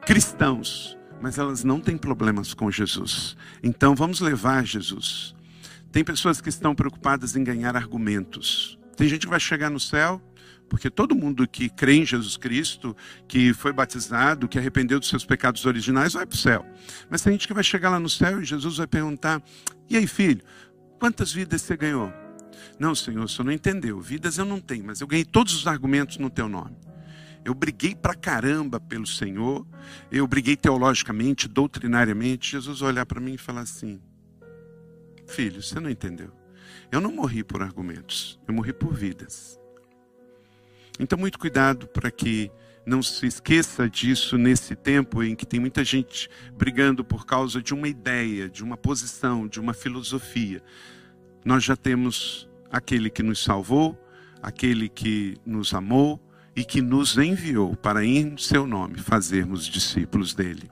cristãos, 0.05 0.97
mas 1.21 1.37
elas 1.37 1.63
não 1.63 1.79
têm 1.79 1.97
problemas 1.97 2.53
com 2.53 2.71
Jesus. 2.71 3.35
Então 3.61 3.95
vamos 3.95 4.19
levar 4.19 4.65
Jesus. 4.65 5.35
Tem 5.91 6.03
pessoas 6.03 6.41
que 6.41 6.49
estão 6.49 6.73
preocupadas 6.73 7.35
em 7.35 7.43
ganhar 7.43 7.75
argumentos. 7.75 8.79
Tem 8.95 9.07
gente 9.07 9.25
que 9.25 9.29
vai 9.29 9.39
chegar 9.39 9.69
no 9.69 9.79
céu 9.79 10.21
porque 10.73 10.89
todo 10.89 11.13
mundo 11.13 11.47
que 11.47 11.69
crê 11.69 11.97
em 11.97 12.05
Jesus 12.05 12.35
Cristo, 12.35 12.97
que 13.27 13.53
foi 13.53 13.71
batizado, 13.71 14.47
que 14.47 14.57
arrependeu 14.57 14.99
dos 14.99 15.07
seus 15.07 15.23
pecados 15.23 15.67
originais, 15.67 16.13
vai 16.13 16.25
para 16.25 16.33
o 16.33 16.37
céu. 16.37 16.65
Mas 17.11 17.21
tem 17.21 17.33
gente 17.33 17.47
que 17.47 17.53
vai 17.53 17.63
chegar 17.63 17.91
lá 17.91 17.99
no 17.99 18.09
céu 18.09 18.41
e 18.41 18.43
Jesus 18.43 18.77
vai 18.77 18.87
perguntar: 18.87 19.39
E 19.87 19.95
aí, 19.95 20.07
filho, 20.07 20.41
quantas 20.99 21.31
vidas 21.31 21.61
você 21.61 21.77
ganhou? 21.77 22.11
Não, 22.79 22.95
Senhor, 22.95 23.23
o 23.23 23.29
senhor 23.29 23.45
não 23.45 23.51
entendeu. 23.51 24.01
Vidas 24.01 24.39
eu 24.39 24.45
não 24.45 24.59
tenho, 24.59 24.83
mas 24.83 24.99
eu 24.99 25.05
ganhei 25.05 25.23
todos 25.23 25.53
os 25.53 25.67
argumentos 25.67 26.17
no 26.17 26.27
teu 26.27 26.49
nome. 26.49 26.75
Eu 27.45 27.53
briguei 27.53 27.93
pra 27.93 28.15
caramba 28.15 28.79
pelo 28.79 29.05
Senhor, 29.05 29.67
eu 30.11 30.25
briguei 30.25 30.55
teologicamente, 30.55 31.47
doutrinariamente. 31.47 32.53
Jesus 32.53 32.79
vai 32.79 32.89
olhar 32.89 33.05
para 33.05 33.21
mim 33.21 33.35
e 33.35 33.37
falar 33.37 33.61
assim: 33.61 34.01
Filho, 35.27 35.61
você 35.61 35.79
não 35.79 35.91
entendeu. 35.91 36.31
Eu 36.91 36.99
não 36.99 37.11
morri 37.11 37.43
por 37.43 37.61
argumentos, 37.61 38.39
eu 38.47 38.55
morri 38.55 38.73
por 38.73 38.91
vidas. 38.91 39.61
Então, 40.99 41.17
muito 41.17 41.39
cuidado 41.39 41.87
para 41.87 42.11
que 42.11 42.51
não 42.85 43.01
se 43.01 43.25
esqueça 43.25 43.89
disso 43.89 44.37
nesse 44.37 44.75
tempo 44.75 45.23
em 45.23 45.35
que 45.35 45.45
tem 45.45 45.59
muita 45.59 45.83
gente 45.83 46.29
brigando 46.55 47.03
por 47.03 47.25
causa 47.25 47.61
de 47.61 47.73
uma 47.73 47.87
ideia, 47.87 48.49
de 48.49 48.63
uma 48.63 48.77
posição, 48.77 49.47
de 49.47 49.59
uma 49.59 49.73
filosofia. 49.73 50.61
Nós 51.43 51.63
já 51.63 51.75
temos 51.75 52.47
aquele 52.71 53.09
que 53.09 53.23
nos 53.23 53.43
salvou, 53.43 53.97
aquele 54.41 54.89
que 54.89 55.37
nos 55.45 55.73
amou 55.73 56.21
e 56.55 56.63
que 56.63 56.81
nos 56.81 57.17
enviou 57.17 57.75
para, 57.75 58.05
em 58.05 58.37
seu 58.37 58.67
nome, 58.67 58.99
fazermos 58.99 59.65
discípulos 59.65 60.35
dele. 60.35 60.69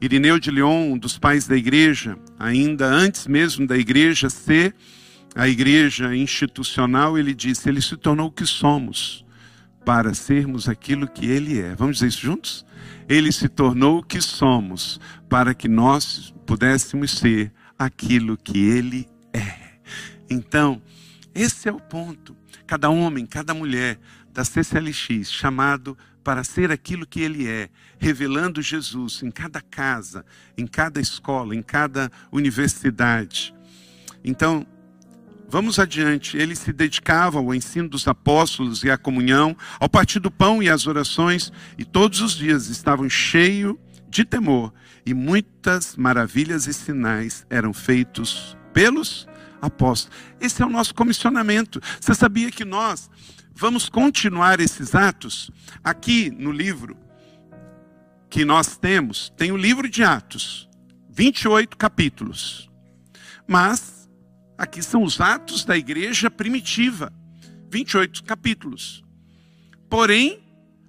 Irineu 0.00 0.38
de 0.38 0.50
Leon, 0.50 0.92
um 0.92 0.98
dos 0.98 1.18
pais 1.18 1.46
da 1.46 1.56
igreja, 1.56 2.16
ainda 2.38 2.86
antes 2.86 3.26
mesmo 3.26 3.66
da 3.66 3.76
igreja 3.76 4.30
ser 4.30 4.74
a 5.34 5.48
igreja 5.48 6.16
institucional, 6.16 7.18
ele 7.18 7.34
disse: 7.34 7.68
Ele 7.68 7.82
se 7.82 7.96
tornou 7.96 8.28
o 8.28 8.32
que 8.32 8.46
somos 8.46 9.24
para 9.88 10.12
sermos 10.12 10.68
aquilo 10.68 11.08
que 11.08 11.24
Ele 11.24 11.58
é. 11.58 11.74
Vamos 11.74 11.96
dizer 11.96 12.08
isso 12.08 12.20
juntos? 12.20 12.66
Ele 13.08 13.32
se 13.32 13.48
tornou 13.48 14.00
o 14.00 14.02
que 14.02 14.20
somos 14.20 15.00
para 15.30 15.54
que 15.54 15.66
nós 15.66 16.30
pudéssemos 16.44 17.12
ser 17.12 17.50
aquilo 17.78 18.36
que 18.36 18.58
Ele 18.58 19.08
é. 19.32 19.78
Então, 20.28 20.82
esse 21.34 21.70
é 21.70 21.72
o 21.72 21.80
ponto. 21.80 22.36
Cada 22.66 22.90
homem, 22.90 23.24
cada 23.24 23.54
mulher 23.54 23.98
da 24.30 24.44
CCLX, 24.44 25.32
chamado 25.32 25.96
para 26.22 26.44
ser 26.44 26.70
aquilo 26.70 27.06
que 27.06 27.22
ele 27.22 27.48
é, 27.48 27.70
revelando 27.98 28.60
Jesus 28.60 29.22
em 29.22 29.30
cada 29.30 29.62
casa, 29.62 30.22
em 30.58 30.66
cada 30.66 31.00
escola, 31.00 31.56
em 31.56 31.62
cada 31.62 32.12
universidade. 32.30 33.54
Então, 34.22 34.66
Vamos 35.48 35.78
adiante. 35.78 36.36
Ele 36.36 36.54
se 36.54 36.72
dedicava 36.72 37.38
ao 37.38 37.54
ensino 37.54 37.88
dos 37.88 38.06
apóstolos 38.06 38.84
e 38.84 38.90
à 38.90 38.98
comunhão, 38.98 39.56
ao 39.80 39.88
partir 39.88 40.20
do 40.20 40.30
pão 40.30 40.62
e 40.62 40.68
às 40.68 40.86
orações, 40.86 41.50
e 41.78 41.84
todos 41.84 42.20
os 42.20 42.34
dias 42.34 42.68
estavam 42.68 43.08
cheios 43.08 43.74
de 44.10 44.24
temor, 44.24 44.72
e 45.04 45.12
muitas 45.12 45.96
maravilhas 45.96 46.66
e 46.66 46.72
sinais 46.72 47.46
eram 47.50 47.72
feitos 47.72 48.56
pelos 48.72 49.26
apóstolos. 49.60 50.16
Esse 50.40 50.62
é 50.62 50.66
o 50.66 50.70
nosso 50.70 50.94
comissionamento. 50.94 51.80
Você 52.00 52.14
sabia 52.14 52.50
que 52.50 52.64
nós 52.64 53.10
vamos 53.54 53.88
continuar 53.88 54.60
esses 54.60 54.94
atos? 54.94 55.50
Aqui 55.82 56.30
no 56.30 56.52
livro 56.52 56.96
que 58.30 58.44
nós 58.44 58.76
temos, 58.76 59.32
tem 59.36 59.52
o 59.52 59.56
livro 59.56 59.88
de 59.88 60.04
Atos, 60.04 60.68
28 61.10 61.76
capítulos. 61.76 62.70
Mas 63.46 63.97
Aqui 64.58 64.82
são 64.82 65.04
os 65.04 65.20
atos 65.20 65.64
da 65.64 65.78
igreja 65.78 66.28
primitiva, 66.28 67.12
28 67.70 68.24
capítulos. 68.24 69.04
Porém, 69.88 70.40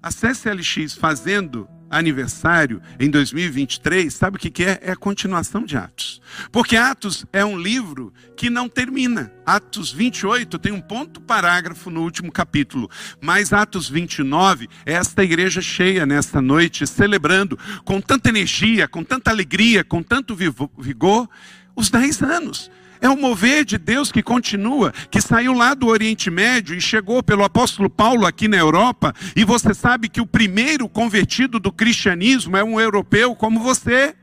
a 0.01 0.09
CCLX 0.09 0.95
fazendo 0.95 1.69
aniversário 1.89 2.81
em 2.99 3.09
2023, 3.09 4.13
sabe 4.13 4.37
o 4.37 4.39
que 4.39 4.63
é? 4.63 4.79
É 4.81 4.91
a 4.91 4.95
continuação 4.95 5.63
de 5.63 5.75
Atos. 5.75 6.21
Porque 6.51 6.75
Atos 6.75 7.25
é 7.33 7.43
um 7.43 7.57
livro 7.57 8.13
que 8.37 8.49
não 8.49 8.69
termina. 8.69 9.31
Atos 9.45 9.91
28 9.91 10.59
tem 10.59 10.71
um 10.71 10.81
ponto 10.81 11.19
parágrafo 11.19 11.89
no 11.89 12.01
último 12.01 12.31
capítulo. 12.31 12.89
Mas 13.21 13.51
Atos 13.51 13.89
29 13.89 14.67
é 14.85 14.93
esta 14.93 15.23
igreja 15.23 15.61
cheia 15.61 16.05
nesta 16.05 16.41
noite, 16.41 16.85
celebrando 16.85 17.57
com 17.83 17.99
tanta 17.99 18.29
energia, 18.29 18.87
com 18.87 19.03
tanta 19.03 19.31
alegria, 19.31 19.83
com 19.83 20.03
tanto 20.03 20.35
vigor, 20.35 21.29
os 21.75 21.89
10 21.89 22.21
anos. 22.21 22.71
É 23.01 23.09
o 23.09 23.15
mover 23.15 23.63
de 23.63 23.77
Deus 23.77 24.11
que 24.11 24.21
continua, 24.21 24.91
que 25.09 25.21
saiu 25.21 25.53
lá 25.53 25.73
do 25.73 25.87
Oriente 25.87 26.29
Médio 26.29 26.75
e 26.75 26.81
chegou 26.81 27.23
pelo 27.23 27.43
apóstolo 27.43 27.89
Paulo 27.89 28.25
aqui 28.25 28.47
na 28.47 28.57
Europa. 28.57 29.13
E 29.35 29.45
você 29.45 29.73
sabe 29.73 30.09
que 30.09 30.19
o 30.19 30.25
primeiro 30.25 30.89
convertido 30.89 31.59
do 31.59 31.71
cristianismo 31.71 32.57
é 32.57 32.63
um 32.63 32.79
europeu 32.79 33.35
como 33.35 33.59
você. 33.59 34.15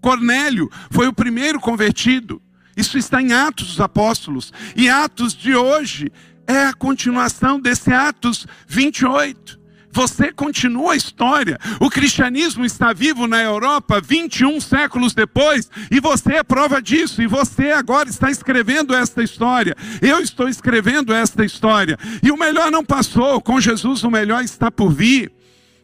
Cornélio 0.00 0.70
foi 0.90 1.08
o 1.08 1.12
primeiro 1.12 1.60
convertido. 1.60 2.40
Isso 2.76 2.98
está 2.98 3.20
em 3.20 3.32
Atos 3.32 3.68
dos 3.68 3.80
Apóstolos. 3.80 4.52
E 4.74 4.88
Atos 4.88 5.34
de 5.34 5.54
hoje 5.54 6.10
é 6.46 6.66
a 6.66 6.72
continuação 6.72 7.60
desse 7.60 7.92
Atos 7.92 8.46
28. 8.66 9.63
Você 9.94 10.32
continua 10.32 10.94
a 10.94 10.96
história. 10.96 11.56
O 11.78 11.88
cristianismo 11.88 12.64
está 12.64 12.92
vivo 12.92 13.28
na 13.28 13.40
Europa 13.40 14.00
21 14.00 14.60
séculos 14.60 15.14
depois, 15.14 15.70
e 15.88 16.00
você 16.00 16.34
é 16.34 16.42
prova 16.42 16.82
disso, 16.82 17.22
e 17.22 17.28
você 17.28 17.70
agora 17.70 18.08
está 18.08 18.28
escrevendo 18.28 18.92
esta 18.92 19.22
história. 19.22 19.76
Eu 20.02 20.18
estou 20.18 20.48
escrevendo 20.48 21.14
esta 21.14 21.44
história. 21.44 21.96
E 22.20 22.32
o 22.32 22.36
melhor 22.36 22.72
não 22.72 22.84
passou, 22.84 23.40
com 23.40 23.60
Jesus 23.60 24.02
o 24.02 24.10
melhor 24.10 24.42
está 24.42 24.68
por 24.68 24.92
vir. 24.92 25.32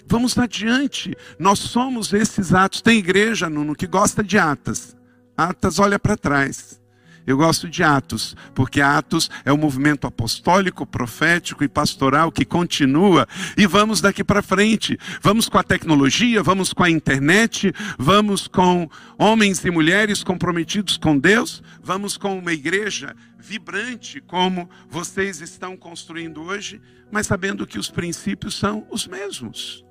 Vamos 0.08 0.36
adiante. 0.36 1.16
Nós 1.38 1.60
somos 1.60 2.12
esses 2.12 2.52
atos. 2.52 2.82
Tem 2.82 2.98
igreja, 2.98 3.48
Nuno, 3.48 3.76
que 3.76 3.86
gosta 3.86 4.24
de 4.24 4.36
atas. 4.38 4.96
Atas 5.36 5.78
olha 5.78 6.00
para 6.00 6.16
trás. 6.16 6.79
Eu 7.26 7.36
gosto 7.36 7.68
de 7.68 7.82
Atos, 7.82 8.34
porque 8.54 8.80
Atos 8.80 9.30
é 9.44 9.52
o 9.52 9.58
movimento 9.58 10.06
apostólico, 10.06 10.86
profético 10.86 11.62
e 11.62 11.68
pastoral 11.68 12.32
que 12.32 12.44
continua. 12.44 13.26
E 13.56 13.66
vamos 13.66 14.00
daqui 14.00 14.24
para 14.24 14.42
frente. 14.42 14.98
Vamos 15.22 15.48
com 15.48 15.58
a 15.58 15.62
tecnologia, 15.62 16.42
vamos 16.42 16.72
com 16.72 16.82
a 16.82 16.90
internet, 16.90 17.72
vamos 17.98 18.48
com 18.48 18.88
homens 19.18 19.64
e 19.64 19.70
mulheres 19.70 20.24
comprometidos 20.24 20.96
com 20.96 21.18
Deus, 21.18 21.62
vamos 21.82 22.16
com 22.16 22.38
uma 22.38 22.52
igreja 22.52 23.14
vibrante 23.38 24.20
como 24.20 24.68
vocês 24.88 25.40
estão 25.40 25.76
construindo 25.76 26.42
hoje, 26.42 26.80
mas 27.10 27.26
sabendo 27.26 27.66
que 27.66 27.78
os 27.78 27.90
princípios 27.90 28.54
são 28.54 28.86
os 28.90 29.06
mesmos. 29.06 29.84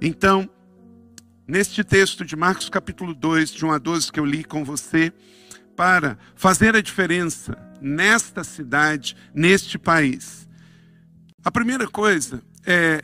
Então, 0.00 0.48
neste 1.46 1.84
texto 1.84 2.24
de 2.24 2.36
Marcos 2.36 2.68
capítulo 2.68 3.14
2, 3.14 3.52
de 3.52 3.64
1 3.64 3.72
a 3.72 3.78
12 3.78 4.12
que 4.12 4.20
eu 4.20 4.24
li 4.24 4.44
com 4.44 4.64
você, 4.64 5.12
para 5.76 6.18
fazer 6.34 6.76
a 6.76 6.80
diferença 6.80 7.56
nesta 7.80 8.44
cidade, 8.44 9.16
neste 9.34 9.78
país. 9.78 10.48
A 11.44 11.50
primeira 11.50 11.88
coisa 11.88 12.42
é, 12.64 13.02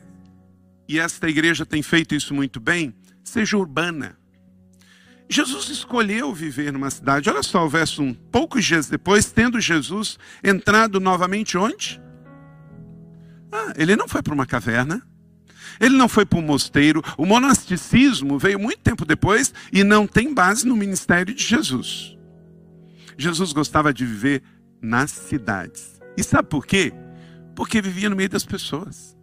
e 0.89 0.99
esta 0.99 1.29
igreja 1.29 1.67
tem 1.67 1.83
feito 1.83 2.15
isso 2.15 2.33
muito 2.33 2.59
bem, 2.59 2.95
seja 3.23 3.57
urbana. 3.57 4.17
Jesus 5.29 5.69
escolheu 5.69 6.33
viver 6.33 6.73
numa 6.73 6.91
cidade. 6.91 7.29
Olha 7.29 7.43
só 7.43 7.67
o 7.67 7.69
verso 7.69 8.03
1. 8.03 8.15
Poucos 8.15 8.65
dias 8.65 8.89
depois, 8.89 9.31
tendo 9.31 9.61
Jesus 9.61 10.19
entrado 10.43 10.99
novamente 10.99 11.59
onde? 11.59 12.01
Ah, 13.53 13.75
ele 13.77 13.95
não 13.95 14.09
foi 14.09 14.23
para 14.23 14.33
uma 14.33 14.47
caverna. 14.47 15.03
Ele 15.79 15.97
não 15.97 16.09
foi 16.09 16.25
para 16.25 16.39
um 16.39 16.43
mosteiro. 16.43 17.03
O 17.19 17.27
monasticismo 17.27 18.39
veio 18.39 18.59
muito 18.59 18.81
tempo 18.81 19.05
depois 19.05 19.53
e 19.71 19.85
não 19.85 20.07
tem 20.07 20.33
base 20.33 20.67
no 20.67 20.75
ministério 20.75 21.35
de 21.35 21.45
Jesus. 21.45 22.18
Jesus 23.19 23.53
gostava 23.53 23.93
de 23.93 24.07
viver 24.07 24.43
nas 24.81 25.11
cidades. 25.11 26.01
E 26.17 26.23
sabe 26.23 26.49
por 26.49 26.65
quê? 26.65 26.93
Porque 27.55 27.83
vivia 27.83 28.09
no 28.09 28.15
meio 28.15 28.29
das 28.29 28.45
pessoas. 28.45 29.19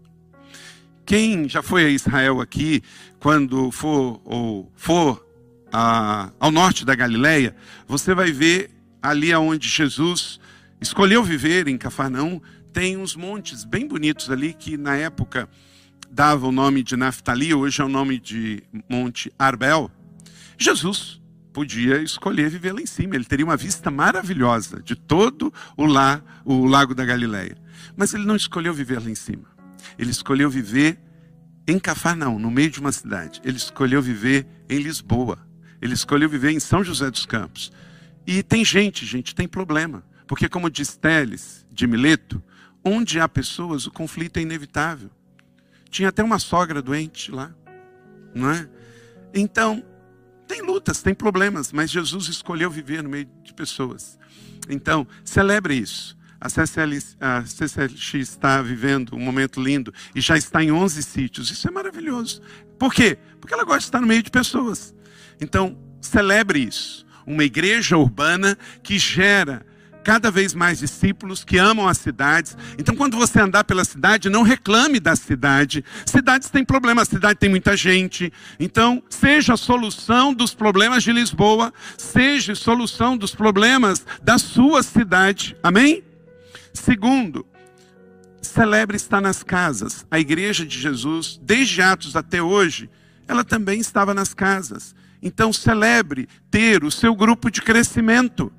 Quem 1.06 1.48
já 1.48 1.64
foi 1.64 1.86
a 1.86 1.90
Israel 1.90 2.42
aqui, 2.42 2.82
quando 3.20 3.72
for 3.72 4.22
ou 4.26 4.72
for 4.76 5.26
a, 5.72 6.32
ao 6.40 6.52
norte 6.52 6.84
da 6.84 6.94
Galileia, 6.94 7.56
você 7.88 8.14
vai 8.14 8.32
ver 8.32 8.72
ali 9.02 9.32
aonde 9.32 9.70
Jesus 9.70 10.40
escolheu 10.82 11.24
viver 11.24 11.68
em 11.68 11.78
Cafarnaum, 11.78 12.42
tem 12.74 12.98
uns 12.98 13.16
montes 13.16 13.64
bem 13.64 13.88
bonitos 13.88 14.30
ali 14.30 14.54
que 14.54 14.76
na 14.78 14.98
época 14.98 15.48
dava 16.12 16.48
o 16.48 16.52
nome 16.52 16.84
de 16.84 16.98
Naftali, 16.98 17.54
hoje 17.54 17.82
é 17.82 17.86
o 17.86 17.90
nome 17.90 18.20
de 18.20 18.64
Monte 18.90 19.32
Arbel. 19.40 19.90
Jesus 20.58 21.22
podia 21.56 22.02
escolher 22.02 22.50
viver 22.50 22.74
lá 22.74 22.82
em 22.82 22.86
cima. 22.86 23.16
Ele 23.16 23.24
teria 23.24 23.46
uma 23.46 23.56
vista 23.56 23.90
maravilhosa 23.90 24.82
de 24.84 24.94
todo 24.94 25.54
o, 25.78 25.86
lá, 25.86 26.22
o 26.44 26.66
lago 26.66 26.94
da 26.94 27.06
Galileia. 27.06 27.56
Mas 27.96 28.14
ele 28.14 28.26
não 28.26 28.36
escolheu 28.36 28.74
viver 28.74 29.02
lá 29.02 29.10
em 29.10 29.16
cima. 29.16 29.46
Ele 29.98 30.12
escolheu 30.12 30.50
viver 30.50 31.00
em 31.66 31.80
Cafarnaum, 31.80 32.38
no 32.38 32.52
meio 32.52 32.70
de 32.70 32.82
uma 32.82 32.92
cidade. 32.92 33.40
Ele 33.42 33.56
escolheu 33.56 34.02
viver 34.02 34.46
em 34.70 34.80
Lisboa. 34.80 35.40
Ele 35.82 35.94
escolheu 35.94 36.28
viver 36.28 36.52
em 36.52 36.60
São 36.60 36.84
José 36.84 37.10
dos 37.10 37.26
Campos. 37.26 37.72
E 38.28 38.44
tem 38.44 38.66
gente, 38.66 39.06
gente, 39.06 39.34
tem 39.34 39.48
problema. 39.48 40.04
Porque, 40.28 40.50
como 40.50 40.70
diz 40.70 40.98
Teles, 40.98 41.66
de 41.72 41.88
Mileto, 41.88 42.44
onde 42.84 43.18
há 43.18 43.30
pessoas, 43.30 43.88
o 43.88 43.92
conflito 43.92 44.36
é 44.38 44.42
inevitável. 44.42 45.10
Tinha 45.90 46.10
até 46.10 46.22
uma 46.22 46.38
sogra 46.38 46.82
doente 46.82 47.32
lá, 47.32 47.56
não 48.34 48.52
é? 48.52 48.68
Então, 49.34 49.82
tem 50.48 50.62
lutas, 50.62 51.02
tem 51.02 51.14
problemas, 51.14 51.72
mas 51.72 51.90
Jesus 51.92 52.28
escolheu 52.28 52.70
viver 52.70 53.04
no 53.04 53.10
meio 53.10 53.28
de 53.44 53.54
pessoas. 53.54 54.18
Então, 54.70 55.08
celebre 55.24 55.76
isso. 55.76 56.18
A 56.40 56.50
CCL, 56.50 57.00
a 57.20 57.46
CCLX 57.46 58.14
está 58.14 58.62
vivendo 58.62 59.16
um 59.16 59.20
momento 59.20 59.62
lindo 59.62 59.94
e 60.14 60.22
já 60.22 60.38
está 60.38 60.64
em 60.64 60.72
11 60.72 61.02
sítios. 61.02 61.50
Isso 61.50 61.68
é 61.68 61.72
maravilhoso. 61.72 62.42
Por 62.78 62.94
quê? 62.94 63.18
Porque 63.40 63.54
ela 63.54 63.64
gosta 63.64 63.80
de 63.80 63.86
estar 63.86 64.02
no 64.02 64.08
meio 64.08 64.22
de 64.22 64.30
pessoas. 64.30 64.94
Então, 65.40 65.78
celebre 66.02 66.60
isso. 66.60 67.06
Uma 67.26 67.44
igreja 67.44 67.98
urbana 67.98 68.58
que 68.84 69.00
gera 69.00 69.66
cada 70.06 70.30
vez 70.30 70.54
mais 70.54 70.78
discípulos 70.78 71.44
que 71.44 71.58
amam 71.58 71.88
as 71.88 71.98
cidades. 71.98 72.56
Então, 72.78 72.96
quando 72.96 73.18
você 73.18 73.42
andar 73.42 73.64
pela 73.64 73.84
cidade, 73.84 74.30
não 74.30 74.44
reclame 74.44 75.00
da 75.00 75.16
cidade. 75.16 75.84
Cidades 76.06 76.48
têm 76.52 76.64
problemas, 76.64 77.08
cidade 77.08 77.40
tem 77.40 77.50
muita 77.50 77.76
gente. 77.76 78.32
Então, 78.60 79.02
seja 79.10 79.56
a 79.56 79.58
solução 79.58 80.32
dos 80.32 80.54
problemas 80.54 81.04
de 81.04 81.12
Lisboa, 81.12 81.74
seja 81.98 82.54
a 82.54 82.56
solução 82.56 83.18
dos 83.18 83.34
problemas 83.34 84.06
da 84.22 84.38
sua 84.38 84.84
cidade. 84.84 85.58
Amém? 85.64 86.04
Segundo, 86.72 87.44
celebre 88.44 88.98
estar 88.98 89.20
nas 89.20 89.42
casas. 89.42 90.06
A 90.12 90.20
igreja 90.20 90.64
de 90.64 90.80
Jesus, 90.80 91.40
desde 91.42 91.82
Atos 91.82 92.16
até 92.16 92.44
hoje, 92.44 92.92
ela 93.28 93.44
também 93.44 93.80
estava 93.80 94.14
nas 94.14 94.36
casas. 94.36 94.94
Então, 95.20 95.52
celebre 95.52 96.30
ter 96.52 96.84
o 96.84 96.92
seu 96.92 97.16
grupo 97.16 97.50
de 97.50 97.60
crescimento. 97.60 98.54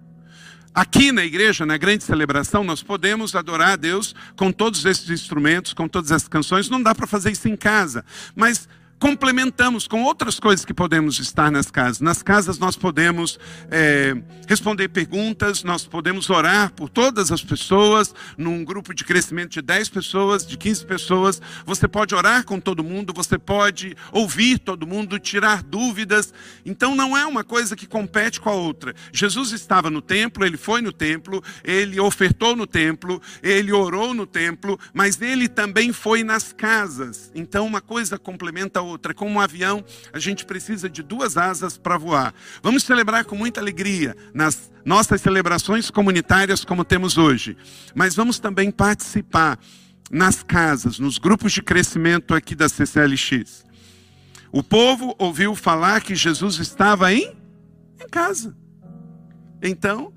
Aqui 0.76 1.10
na 1.10 1.24
igreja, 1.24 1.64
na 1.64 1.78
grande 1.78 2.04
celebração, 2.04 2.62
nós 2.62 2.82
podemos 2.82 3.34
adorar 3.34 3.70
a 3.70 3.76
Deus 3.76 4.14
com 4.36 4.52
todos 4.52 4.84
esses 4.84 5.08
instrumentos, 5.08 5.72
com 5.72 5.88
todas 5.88 6.10
essas 6.10 6.28
canções. 6.28 6.68
Não 6.68 6.82
dá 6.82 6.94
para 6.94 7.06
fazer 7.06 7.32
isso 7.32 7.48
em 7.48 7.56
casa, 7.56 8.04
mas 8.34 8.68
complementamos 8.98 9.86
com 9.86 10.02
outras 10.02 10.40
coisas 10.40 10.64
que 10.64 10.72
podemos 10.72 11.18
estar 11.18 11.50
nas 11.50 11.70
casas. 11.70 12.00
Nas 12.00 12.22
casas 12.22 12.58
nós 12.58 12.76
podemos 12.76 13.38
é, 13.70 14.14
responder 14.48 14.88
perguntas, 14.88 15.62
nós 15.62 15.86
podemos 15.86 16.30
orar 16.30 16.72
por 16.72 16.88
todas 16.88 17.30
as 17.30 17.42
pessoas, 17.42 18.14
num 18.38 18.64
grupo 18.64 18.94
de 18.94 19.04
crescimento 19.04 19.52
de 19.52 19.62
10 19.62 19.88
pessoas, 19.90 20.46
de 20.46 20.56
15 20.56 20.86
pessoas. 20.86 21.42
Você 21.64 21.86
pode 21.86 22.14
orar 22.14 22.44
com 22.44 22.58
todo 22.58 22.82
mundo, 22.82 23.12
você 23.14 23.38
pode 23.38 23.94
ouvir 24.12 24.58
todo 24.58 24.86
mundo, 24.86 25.18
tirar 25.18 25.62
dúvidas. 25.62 26.32
Então 26.64 26.94
não 26.94 27.16
é 27.16 27.26
uma 27.26 27.44
coisa 27.44 27.76
que 27.76 27.86
compete 27.86 28.40
com 28.40 28.48
a 28.48 28.54
outra. 28.54 28.94
Jesus 29.12 29.52
estava 29.52 29.90
no 29.90 30.00
templo, 30.00 30.44
ele 30.44 30.56
foi 30.56 30.80
no 30.80 30.92
templo, 30.92 31.42
ele 31.62 32.00
ofertou 32.00 32.56
no 32.56 32.66
templo, 32.66 33.20
ele 33.42 33.72
orou 33.72 34.14
no 34.14 34.26
templo, 34.26 34.78
mas 34.94 35.20
ele 35.20 35.48
também 35.48 35.92
foi 35.92 36.24
nas 36.24 36.52
casas. 36.52 37.30
Então 37.34 37.66
uma 37.66 37.80
coisa 37.80 38.18
complementa 38.18 38.80
a 38.80 38.85
outra. 38.86 39.12
Como 39.12 39.32
um 39.32 39.40
avião, 39.40 39.84
a 40.12 40.18
gente 40.18 40.44
precisa 40.44 40.88
de 40.88 41.02
duas 41.02 41.36
asas 41.36 41.76
para 41.76 41.98
voar. 41.98 42.34
Vamos 42.62 42.82
celebrar 42.82 43.24
com 43.24 43.36
muita 43.36 43.60
alegria 43.60 44.16
nas 44.32 44.70
nossas 44.84 45.20
celebrações 45.20 45.90
comunitárias 45.90 46.64
como 46.64 46.84
temos 46.84 47.18
hoje. 47.18 47.56
Mas 47.94 48.14
vamos 48.14 48.38
também 48.38 48.70
participar 48.70 49.58
nas 50.10 50.42
casas, 50.42 50.98
nos 50.98 51.18
grupos 51.18 51.52
de 51.52 51.62
crescimento 51.62 52.34
aqui 52.34 52.54
da 52.54 52.68
CCLX. 52.68 53.64
O 54.52 54.62
povo 54.62 55.14
ouviu 55.18 55.54
falar 55.54 56.00
que 56.00 56.14
Jesus 56.14 56.58
estava 56.58 57.12
em, 57.12 57.36
em 58.00 58.08
casa. 58.08 58.56
Então, 59.62 60.12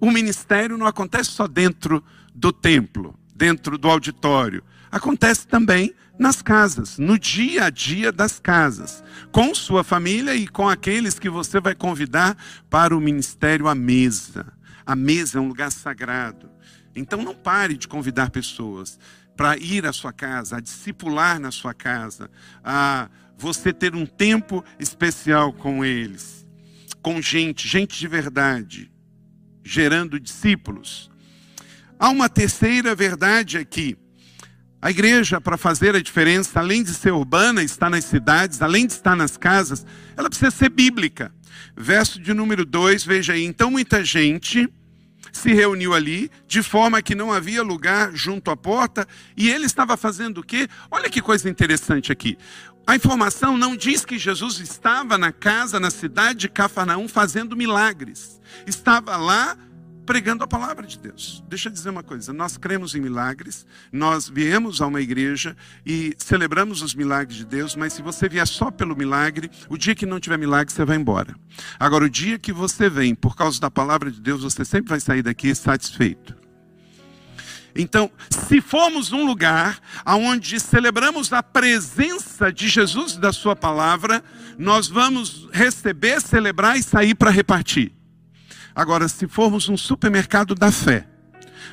o 0.00 0.10
ministério 0.10 0.76
não 0.76 0.86
acontece 0.86 1.30
só 1.30 1.46
dentro 1.46 2.04
do 2.34 2.52
templo, 2.52 3.18
dentro 3.34 3.78
do 3.78 3.88
auditório. 3.88 4.62
Acontece 4.90 5.46
também 5.46 5.94
nas 6.18 6.42
casas, 6.42 6.98
no 6.98 7.18
dia 7.18 7.64
a 7.64 7.70
dia 7.70 8.12
das 8.12 8.38
casas, 8.38 9.02
com 9.30 9.54
sua 9.54 9.82
família 9.82 10.34
e 10.34 10.46
com 10.46 10.68
aqueles 10.68 11.18
que 11.18 11.30
você 11.30 11.60
vai 11.60 11.74
convidar 11.74 12.36
para 12.68 12.96
o 12.96 13.00
ministério 13.00 13.66
à 13.68 13.74
mesa. 13.74 14.52
A 14.84 14.94
mesa 14.94 15.38
é 15.38 15.40
um 15.40 15.48
lugar 15.48 15.72
sagrado. 15.72 16.50
Então 16.94 17.22
não 17.22 17.34
pare 17.34 17.76
de 17.76 17.88
convidar 17.88 18.30
pessoas 18.30 18.98
para 19.36 19.56
ir 19.56 19.86
à 19.86 19.92
sua 19.92 20.12
casa, 20.12 20.56
a 20.56 20.60
discipular 20.60 21.40
na 21.40 21.50
sua 21.50 21.72
casa, 21.72 22.30
a 22.62 23.08
você 23.36 23.72
ter 23.72 23.94
um 23.94 24.06
tempo 24.06 24.64
especial 24.78 25.52
com 25.52 25.84
eles, 25.84 26.46
com 27.00 27.20
gente, 27.20 27.66
gente 27.66 27.98
de 27.98 28.06
verdade, 28.06 28.92
gerando 29.64 30.20
discípulos. 30.20 31.10
Há 31.98 32.10
uma 32.10 32.28
terceira 32.28 32.94
verdade 32.94 33.56
aqui. 33.56 33.96
A 34.82 34.90
igreja, 34.90 35.40
para 35.40 35.56
fazer 35.56 35.94
a 35.94 36.02
diferença, 36.02 36.58
além 36.58 36.82
de 36.82 36.92
ser 36.92 37.12
urbana, 37.12 37.62
estar 37.62 37.88
nas 37.88 38.04
cidades, 38.04 38.60
além 38.60 38.84
de 38.84 38.94
estar 38.94 39.14
nas 39.14 39.36
casas, 39.36 39.86
ela 40.16 40.28
precisa 40.28 40.50
ser 40.50 40.70
bíblica. 40.70 41.32
Verso 41.76 42.20
de 42.20 42.34
número 42.34 42.66
2, 42.66 43.04
veja 43.04 43.34
aí. 43.34 43.44
Então 43.44 43.70
muita 43.70 44.04
gente 44.04 44.68
se 45.32 45.54
reuniu 45.54 45.94
ali, 45.94 46.28
de 46.48 46.64
forma 46.64 47.00
que 47.00 47.14
não 47.14 47.32
havia 47.32 47.62
lugar 47.62 48.10
junto 48.12 48.50
à 48.50 48.56
porta, 48.56 49.06
e 49.36 49.48
ele 49.48 49.66
estava 49.66 49.96
fazendo 49.96 50.38
o 50.38 50.42
quê? 50.42 50.68
Olha 50.90 51.08
que 51.08 51.22
coisa 51.22 51.48
interessante 51.48 52.10
aqui. 52.10 52.36
A 52.84 52.96
informação 52.96 53.56
não 53.56 53.76
diz 53.76 54.04
que 54.04 54.18
Jesus 54.18 54.58
estava 54.58 55.16
na 55.16 55.30
casa, 55.30 55.78
na 55.78 55.92
cidade 55.92 56.40
de 56.40 56.48
Cafarnaum, 56.48 57.06
fazendo 57.06 57.56
milagres. 57.56 58.40
Estava 58.66 59.16
lá 59.16 59.56
pregando 60.04 60.44
a 60.44 60.46
palavra 60.46 60.86
de 60.86 60.98
Deus. 60.98 61.42
Deixa 61.48 61.68
eu 61.68 61.72
dizer 61.72 61.90
uma 61.90 62.02
coisa: 62.02 62.32
nós 62.32 62.56
cremos 62.56 62.94
em 62.94 63.00
milagres, 63.00 63.66
nós 63.92 64.28
viemos 64.28 64.80
a 64.80 64.86
uma 64.86 65.00
igreja 65.00 65.56
e 65.84 66.14
celebramos 66.18 66.82
os 66.82 66.94
milagres 66.94 67.38
de 67.38 67.44
Deus, 67.44 67.74
mas 67.76 67.92
se 67.92 68.02
você 68.02 68.28
vier 68.28 68.46
só 68.46 68.70
pelo 68.70 68.96
milagre, 68.96 69.50
o 69.68 69.76
dia 69.76 69.94
que 69.94 70.06
não 70.06 70.20
tiver 70.20 70.38
milagre, 70.38 70.72
você 70.72 70.84
vai 70.84 70.96
embora. 70.96 71.34
Agora, 71.78 72.04
o 72.04 72.10
dia 72.10 72.38
que 72.38 72.52
você 72.52 72.88
vem 72.88 73.14
por 73.14 73.36
causa 73.36 73.60
da 73.60 73.70
palavra 73.70 74.10
de 74.10 74.20
Deus, 74.20 74.42
você 74.42 74.64
sempre 74.64 74.90
vai 74.90 75.00
sair 75.00 75.22
daqui 75.22 75.54
satisfeito. 75.54 76.42
Então, 77.74 78.10
se 78.28 78.60
formos 78.60 79.12
um 79.12 79.24
lugar 79.24 79.80
onde 80.06 80.60
celebramos 80.60 81.32
a 81.32 81.42
presença 81.42 82.52
de 82.52 82.68
Jesus 82.68 83.14
e 83.14 83.20
da 83.20 83.32
Sua 83.32 83.56
palavra, 83.56 84.22
nós 84.58 84.88
vamos 84.88 85.48
receber, 85.52 86.20
celebrar 86.20 86.76
e 86.76 86.82
sair 86.82 87.14
para 87.14 87.30
repartir. 87.30 87.92
Agora, 88.74 89.08
se 89.08 89.28
formos 89.28 89.68
um 89.68 89.76
supermercado 89.76 90.54
da 90.54 90.72
fé, 90.72 91.06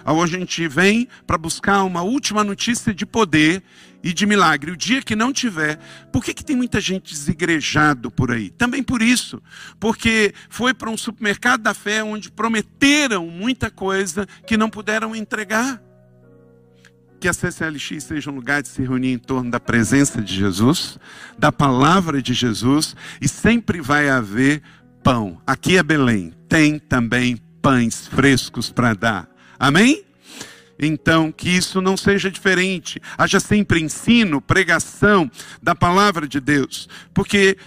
onde 0.06 0.36
a 0.36 0.40
gente 0.40 0.68
vem 0.68 1.08
para 1.26 1.38
buscar 1.38 1.84
uma 1.84 2.02
última 2.02 2.44
notícia 2.44 2.94
de 2.94 3.06
poder 3.06 3.64
e 4.04 4.14
de 4.14 4.26
milagre, 4.26 4.72
o 4.72 4.78
dia 4.78 5.02
que 5.02 5.16
não 5.16 5.34
tiver, 5.34 5.78
por 6.12 6.24
que, 6.24 6.34
que 6.34 6.44
tem 6.44 6.56
muita 6.56 6.80
gente 6.80 7.14
desigrejado 7.14 8.10
por 8.10 8.32
aí? 8.32 8.50
Também 8.50 8.82
por 8.82 9.02
isso, 9.02 9.42
porque 9.80 10.34
foi 10.50 10.74
para 10.74 10.90
um 10.90 10.98
supermercado 10.98 11.62
da 11.62 11.74
fé 11.74 12.04
onde 12.04 12.32
prometeram 12.32 13.28
muita 13.28 13.70
coisa 13.70 14.26
que 14.46 14.58
não 14.58 14.70
puderam 14.70 15.16
entregar. 15.16 15.82
Que 17.20 17.28
a 17.28 17.34
CCLX 17.34 18.02
seja 18.02 18.32
um 18.32 18.36
lugar 18.36 18.62
de 18.62 18.70
se 18.70 18.82
reunir 18.82 19.12
em 19.12 19.18
torno 19.18 19.52
da 19.52 19.60
presença 19.60 20.22
de 20.22 20.34
Jesus, 20.34 20.98
da 21.38 21.52
palavra 21.52 22.22
de 22.22 22.34
Jesus, 22.34 22.96
e 23.20 23.28
sempre 23.28 23.82
vai 23.82 24.10
haver 24.10 24.62
pão. 25.04 25.42
Aqui 25.46 25.78
é 25.78 25.84
Belém, 25.84 26.34
tem 26.48 26.80
também 26.80 27.38
pães 27.62 28.08
frescos 28.08 28.72
para 28.72 28.94
dar. 28.94 29.30
Amém? 29.58 30.04
Então, 30.80 31.32
que 31.32 31.50
isso 31.50 31.82
não 31.82 31.98
seja 31.98 32.32
diferente. 32.32 33.02
Haja 33.18 33.40
sempre 33.40 33.82
ensino, 33.82 34.42
pregação 34.42 35.30
da 35.62 35.76
palavra 35.76 36.26
de 36.26 36.40
Deus. 36.40 36.88
Porque 37.14 37.58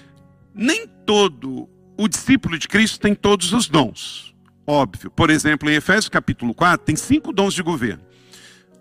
nem 0.54 0.86
todo 0.86 1.68
o 1.96 2.08
discípulo 2.08 2.58
de 2.58 2.66
Cristo 2.66 2.98
tem 2.98 3.14
todos 3.14 3.52
os 3.52 3.68
dons. 3.68 4.34
Óbvio. 4.66 5.10
Por 5.10 5.28
exemplo, 5.28 5.68
em 5.68 5.74
Efésios 5.74 6.08
capítulo 6.08 6.54
4, 6.54 6.86
tem 6.86 6.96
cinco 6.96 7.32
dons 7.32 7.52
de 7.52 7.62
governo. 7.62 8.02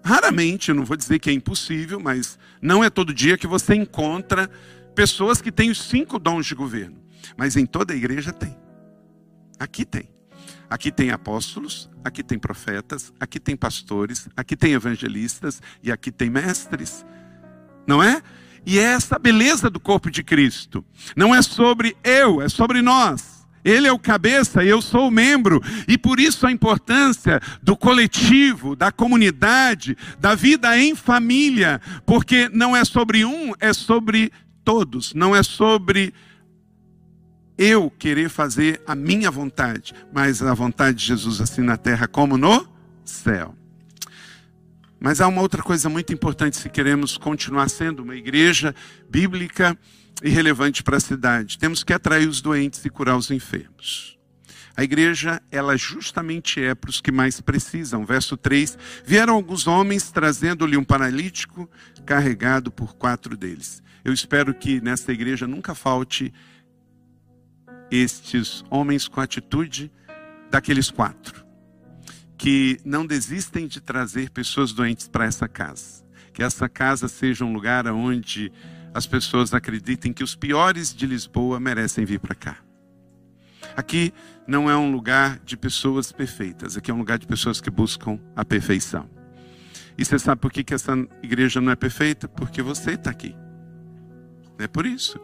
Raramente, 0.04 0.70
eu 0.70 0.76
não 0.76 0.86
vou 0.86 0.96
dizer 0.96 1.20
que 1.20 1.30
é 1.30 1.34
impossível, 1.34 2.00
mas 2.00 2.40
não 2.62 2.84
é 2.84 2.90
todo 2.90 3.14
dia 3.14 3.38
que 3.38 3.48
você 3.48 3.76
encontra 3.76 4.50
pessoas 4.96 5.42
que 5.42 5.52
têm 5.52 5.70
os 5.70 5.82
cinco 5.82 6.18
dons 6.18 6.46
de 6.46 6.56
governo. 6.56 7.01
Mas 7.38 7.56
em 7.56 7.66
toda 7.66 7.94
a 7.94 7.96
igreja 7.96 8.32
tem. 8.32 8.58
Aqui 9.60 9.86
tem. 9.86 10.10
Aqui 10.70 10.92
tem 10.92 11.12
apóstolos, 11.12 11.90
aqui 12.04 12.24
tem 12.24 12.40
profetas, 12.40 13.12
aqui 13.20 13.40
tem 13.40 13.56
pastores, 13.56 14.30
aqui 14.36 14.56
tem 14.56 14.74
evangelistas 14.74 15.62
e 15.84 15.92
aqui 15.92 16.12
tem 16.12 16.30
mestres. 16.30 17.06
Não 17.86 18.02
é? 18.02 18.22
E 18.66 18.80
é 18.80 18.84
essa 18.84 19.20
beleza 19.20 19.70
do 19.70 19.80
corpo 19.80 20.10
de 20.10 20.24
Cristo. 20.24 20.86
Não 21.16 21.34
é 21.36 21.42
sobre 21.42 21.96
eu, 22.04 22.42
é 22.42 22.48
sobre 22.48 22.82
nós. 22.82 23.42
Ele 23.64 23.88
é 23.88 23.92
o 23.92 24.00
cabeça 24.00 24.64
e 24.64 24.70
eu 24.70 24.82
sou 24.82 25.08
o 25.08 25.12
membro. 25.12 25.62
E 25.88 25.98
por 25.98 26.20
isso 26.20 26.48
a 26.48 26.52
importância 26.52 27.40
do 27.62 27.76
coletivo, 27.76 28.76
da 28.76 28.92
comunidade, 28.92 29.98
da 30.20 30.36
vida 30.36 30.78
em 30.78 30.96
família. 30.96 31.82
Porque 32.06 32.50
não 32.50 32.76
é 32.76 32.84
sobre 32.84 33.24
um, 33.26 33.54
é 33.60 33.74
sobre 33.74 34.32
todos. 34.64 35.14
Não 35.14 35.36
é 35.36 35.44
sobre 35.44 36.14
eu 37.62 37.92
querer 37.92 38.28
fazer 38.28 38.82
a 38.88 38.96
minha 38.96 39.30
vontade, 39.30 39.94
mas 40.12 40.42
a 40.42 40.52
vontade 40.52 40.98
de 40.98 41.06
Jesus 41.06 41.40
assim 41.40 41.62
na 41.62 41.78
terra 41.78 42.08
como 42.08 42.36
no 42.36 42.68
céu. 43.06 43.56
Mas 45.00 45.22
há 45.22 45.28
uma 45.28 45.42
outra 45.42 45.62
coisa 45.62 45.88
muito 45.88 46.12
importante 46.12 46.58
se 46.58 46.70
queremos 46.70 47.20
continuar 47.20 47.70
sendo 47.70 48.02
uma 48.02 48.16
igreja 48.16 48.74
bíblica 49.08 49.78
e 50.24 50.30
relevante 50.30 50.82
para 50.82 50.98
a 50.98 51.00
cidade. 51.00 51.60
Temos 51.60 51.84
que 51.84 51.94
atrair 51.94 52.28
os 52.28 52.42
doentes 52.42 52.84
e 52.84 52.90
curar 52.90 53.16
os 53.16 53.30
enfermos. 53.30 54.18
A 54.76 54.84
igreja, 54.84 55.40
ela 55.52 55.78
justamente 55.78 56.64
é 56.64 56.74
para 56.74 56.90
os 56.90 57.00
que 57.00 57.12
mais 57.12 57.40
precisam. 57.42 58.04
Verso 58.04 58.36
3: 58.36 58.76
Vieram 59.06 59.36
alguns 59.36 59.68
homens 59.68 60.10
trazendo-lhe 60.10 60.78
um 60.78 60.84
paralítico 60.84 61.70
carregado 62.08 62.72
por 62.72 62.96
quatro 62.96 63.38
deles. 63.38 63.84
Eu 64.04 64.14
espero 64.14 64.52
que 64.52 64.82
nesta 64.82 65.12
igreja 65.12 65.46
nunca 65.46 65.76
falte 65.76 66.34
estes 67.92 68.64
homens 68.70 69.08
com 69.08 69.20
a 69.20 69.24
atitude 69.24 69.92
daqueles 70.50 70.90
quatro, 70.90 71.46
que 72.38 72.80
não 72.86 73.06
desistem 73.06 73.68
de 73.68 73.82
trazer 73.82 74.30
pessoas 74.30 74.72
doentes 74.72 75.08
para 75.08 75.26
essa 75.26 75.48
casa. 75.48 76.02
Que 76.34 76.42
essa 76.42 76.70
casa 76.70 77.10
seja 77.10 77.44
um 77.44 77.54
lugar 77.54 77.86
onde 77.88 78.52
as 78.94 79.06
pessoas 79.06 79.54
acreditem 79.54 80.14
que 80.14 80.24
os 80.24 80.36
piores 80.36 80.94
de 80.94 81.06
Lisboa 81.06 81.60
merecem 81.60 82.06
vir 82.06 82.20
para 82.20 82.34
cá. 82.34 82.58
Aqui 83.76 84.14
não 84.48 84.70
é 84.70 84.76
um 84.76 84.92
lugar 84.92 85.40
de 85.40 85.56
pessoas 85.56 86.12
perfeitas, 86.12 86.76
aqui 86.76 86.92
é 86.92 86.94
um 86.94 86.98
lugar 86.98 87.18
de 87.18 87.28
pessoas 87.28 87.62
que 87.62 87.70
buscam 87.70 88.20
a 88.36 88.44
perfeição. 88.44 89.10
E 89.98 90.04
você 90.04 90.18
sabe 90.18 90.42
por 90.42 90.52
que, 90.52 90.74
essa 90.74 90.94
igreja 91.22 91.62
não 91.62 91.72
é 91.72 91.76
perfeita? 91.76 92.28
Porque 92.28 92.62
você 92.62 92.92
está 92.92 93.10
aqui. 93.10 93.36
É 94.58 94.68
por 94.68 94.86
isso. 94.86 95.20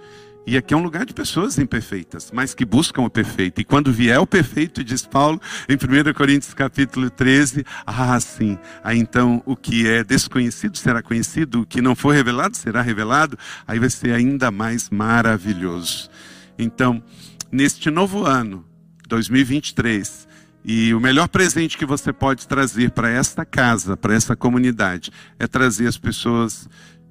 E 0.47 0.55
aqui 0.55 0.73
é 0.73 0.77
um 0.77 0.81
lugar 0.81 1.05
de 1.05 1.13
pessoas 1.13 1.59
imperfeitas, 1.59 2.31
mas 2.31 2.53
que 2.53 2.63
buscam 2.63 3.01
o 3.01 3.09
perfeito. 3.09 3.59
E 3.59 3.65
quando 3.65 3.91
vier 3.91 4.17
o 4.17 4.25
perfeito, 4.25 4.81
diz 4.81 5.05
Paulo 5.05 5.41
em 5.67 5.73
1 5.73 6.13
Coríntios 6.13 6.53
capítulo 6.53 7.09
13, 7.09 7.65
ah, 7.85 8.17
sim, 8.21 8.57
aí 8.81 8.97
então 8.97 9.43
o 9.45 9.57
que 9.57 9.85
é 9.85 10.05
desconhecido 10.05 10.77
será 10.77 11.03
conhecido, 11.03 11.63
o 11.63 11.65
que 11.65 11.81
não 11.81 11.97
for 11.97 12.15
revelado 12.15 12.55
será 12.55 12.81
revelado, 12.81 13.37
aí 13.67 13.77
vai 13.77 13.89
ser 13.89 14.13
ainda 14.13 14.49
mais 14.49 14.89
maravilhoso. 14.89 16.09
Então, 16.57 17.03
neste 17.51 17.91
novo 17.91 18.25
ano, 18.25 18.65
2023, 19.09 20.29
e 20.63 20.93
o 20.93 20.99
melhor 21.01 21.27
presente 21.27 21.77
que 21.77 21.85
você 21.85 22.13
pode 22.13 22.47
trazer 22.47 22.91
para 22.91 23.09
esta 23.09 23.43
casa, 23.43 23.97
para 23.97 24.15
essa 24.15 24.33
comunidade, 24.33 25.11
é 25.37 25.45
trazer 25.45 25.87
as 25.87 25.97
pessoas 25.97 26.69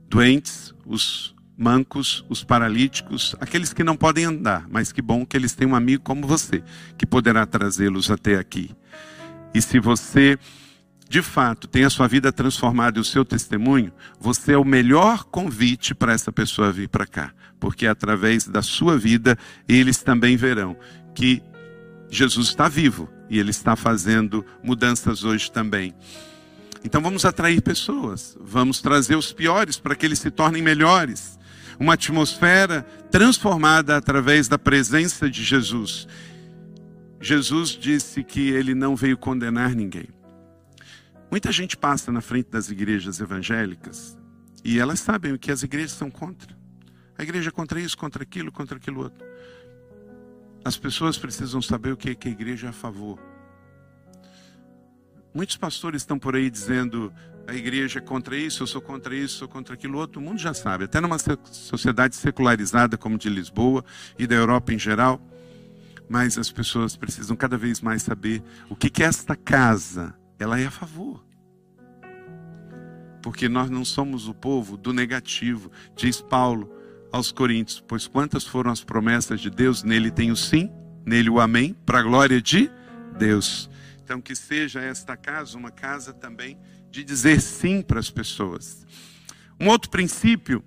doentes, 0.09 0.75
os 0.87 1.36
mancos, 1.57 2.25
os 2.29 2.45
paralíticos, 2.45 3.35
aqueles 3.41 3.73
que 3.73 3.83
não 3.83 3.97
podem 3.97 4.27
andar, 4.27 4.67
mas 4.69 4.93
que 4.93 5.01
bom 5.01 5.25
que 5.25 5.37
eles 5.37 5.55
têm 5.55 5.67
um 5.67 5.75
amigo 5.75 6.03
como 6.03 6.27
você, 6.27 6.63
que 6.99 7.07
poderá 7.07 7.47
trazê-los 7.47 8.11
até 8.11 8.37
aqui. 8.37 8.71
E 9.55 9.63
se 9.63 9.81
você, 9.81 10.39
de 11.09 11.23
fato, 11.23 11.67
tem 11.67 11.85
a 11.85 11.91
sua 11.91 12.07
vida 12.07 12.31
transformada 12.31 12.99
e 12.99 13.01
o 13.01 13.05
seu 13.05 13.25
testemunho, 13.25 13.93
você 14.21 14.53
é 14.53 14.59
o 14.59 14.65
melhor 14.65 15.25
convite 15.25 15.95
para 15.95 16.13
essa 16.13 16.31
pessoa 16.31 16.71
vir 16.71 16.89
para 16.89 17.07
cá, 17.07 17.33
porque 17.59 17.87
através 17.87 18.47
da 18.47 18.61
sua 18.61 18.99
vida 18.99 19.39
eles 19.67 20.03
também 20.03 20.37
verão 20.37 20.77
que 21.15 21.43
Jesus 22.11 22.49
está 22.49 22.69
vivo 22.69 23.09
e 23.31 23.39
ele 23.39 23.51
está 23.51 23.75
fazendo 23.75 24.45
mudanças 24.63 25.25
hoje 25.25 25.51
também. 25.51 25.95
Então 26.85 27.01
vamos 27.01 27.25
atrair 27.25 27.63
pessoas, 27.63 28.37
vamos 28.39 28.83
trazer 28.83 29.17
os 29.17 29.33
piores 29.33 29.79
para 29.79 29.97
que 29.97 30.05
eles 30.05 30.19
se 30.19 30.31
tornem 30.31 30.63
melhores 30.63 31.37
uma 31.79 31.95
atmosfera 31.95 32.83
transformada 33.11 33.97
através 33.97 34.49
da 34.49 34.59
presença 34.59 35.29
de 35.31 35.43
Jesus. 35.43 36.07
Jesus 37.21 37.71
disse 37.71 38.23
que 38.23 38.49
ele 38.51 38.75
não 38.75 38.95
veio 38.95 39.17
condenar 39.17 39.75
ninguém. 39.75 40.09
Muita 41.31 41.51
gente 41.51 41.77
passa 41.77 42.13
na 42.13 42.21
frente 42.21 42.51
das 42.51 42.71
igrejas 42.71 43.21
evangélicas 43.21 44.17
e 44.65 44.79
elas 44.79 45.01
sabem 45.01 45.33
o 45.33 45.39
que 45.39 45.51
as 45.51 45.63
igrejas 45.63 45.93
são 45.93 46.11
contra. 46.11 46.57
A 47.19 47.23
igreja 47.23 47.49
é 47.49 47.53
contra 47.53 47.81
isso, 47.81 47.97
contra 47.97 48.23
aquilo, 48.23 48.53
contra 48.53 48.77
aquilo 48.77 49.01
outro. 49.03 49.27
As 50.65 50.77
pessoas 50.77 51.17
precisam 51.17 51.63
saber 51.63 51.93
o 51.93 51.97
que, 51.97 52.11
é 52.11 52.15
que 52.15 52.29
a 52.29 52.31
igreja 52.31 52.67
é 52.67 52.71
a 52.71 52.73
favor. 52.73 53.19
Muitos 55.33 55.57
pastores 55.57 56.03
estão 56.03 56.19
por 56.19 56.35
aí 56.35 56.51
dizendo: 56.51 57.13
a 57.47 57.55
igreja 57.55 58.01
é 58.01 58.03
contra 58.03 58.37
isso, 58.37 58.63
eu 58.63 58.67
sou 58.67 58.81
contra 58.81 59.15
isso, 59.15 59.39
sou 59.39 59.49
contra 59.49 59.75
aquilo 59.75 59.99
outro. 59.99 60.21
O 60.21 60.25
mundo 60.25 60.39
já 60.39 60.53
sabe, 60.53 60.85
até 60.85 61.01
numa 61.01 61.17
sociedade 61.53 62.17
secularizada 62.17 62.99
como 62.99 63.17
de 63.17 63.29
Lisboa 63.29 63.85
e 64.19 64.27
da 64.27 64.35
Europa 64.35 64.75
em 64.75 64.79
geral. 64.79 65.21
Mas 66.09 66.39
as 66.39 66.51
pessoas 66.51 66.97
precisam 66.97 67.37
cada 67.37 67.57
vez 67.57 67.81
mais 67.81 68.03
saber 68.03 68.43
o 68.69 68.77
que, 68.77 68.91
que 68.91 69.03
esta 69.03 69.37
casa 69.37 70.15
ela 70.39 70.59
é 70.59 70.67
a 70.67 70.71
favor. 70.71 71.25
Porque 73.23 73.49
nós 73.49 73.71
não 73.71 73.85
somos 73.85 74.29
o 74.29 74.35
povo 74.35 74.77
do 74.77 74.93
negativo, 74.93 75.71
diz 75.97 76.21
Paulo 76.21 76.73
aos 77.13 77.33
Coríntios, 77.33 77.83
pois 77.87 78.07
quantas 78.07 78.45
foram 78.45 78.71
as 78.71 78.85
promessas 78.85 79.41
de 79.41 79.51
Deus, 79.51 79.83
nele 79.83 80.11
tem 80.11 80.31
o 80.31 80.37
sim, 80.37 80.71
nele 81.05 81.31
o 81.31 81.41
amém, 81.41 81.75
para 81.85 82.01
a 82.01 82.03
glória 82.03 82.41
de 82.41 82.71
Deus. 83.19 83.71
Então 84.05 84.21
que 84.21 84.37
seja 84.37 84.81
esta 84.81 85.17
casa 85.17 85.59
uma 85.59 85.71
casa 85.71 86.13
também 86.13 86.57
de 86.97 87.05
dizer 87.05 87.43
sim 87.43 87.83
para 87.83 88.01
as 88.01 88.09
pessoas. 88.09 88.87
Um 89.61 89.69
outro 89.69 89.91
princípio 89.91 90.65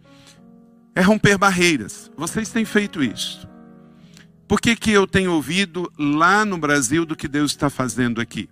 é 0.93 1.01
romper 1.01 1.39
barreiras. 1.39 2.11
Vocês 2.15 2.49
têm 2.49 2.65
feito 2.65 3.03
isso. 3.03 3.49
Por 4.47 4.61
que, 4.61 4.75
que 4.75 4.91
eu 4.91 5.07
tenho 5.07 5.33
ouvido 5.33 5.91
lá 5.97 6.45
no 6.45 6.57
Brasil 6.57 7.03
do 7.03 7.15
que 7.15 7.27
Deus 7.27 7.51
está 7.51 7.69
fazendo 7.69 8.21
aqui? 8.21 8.47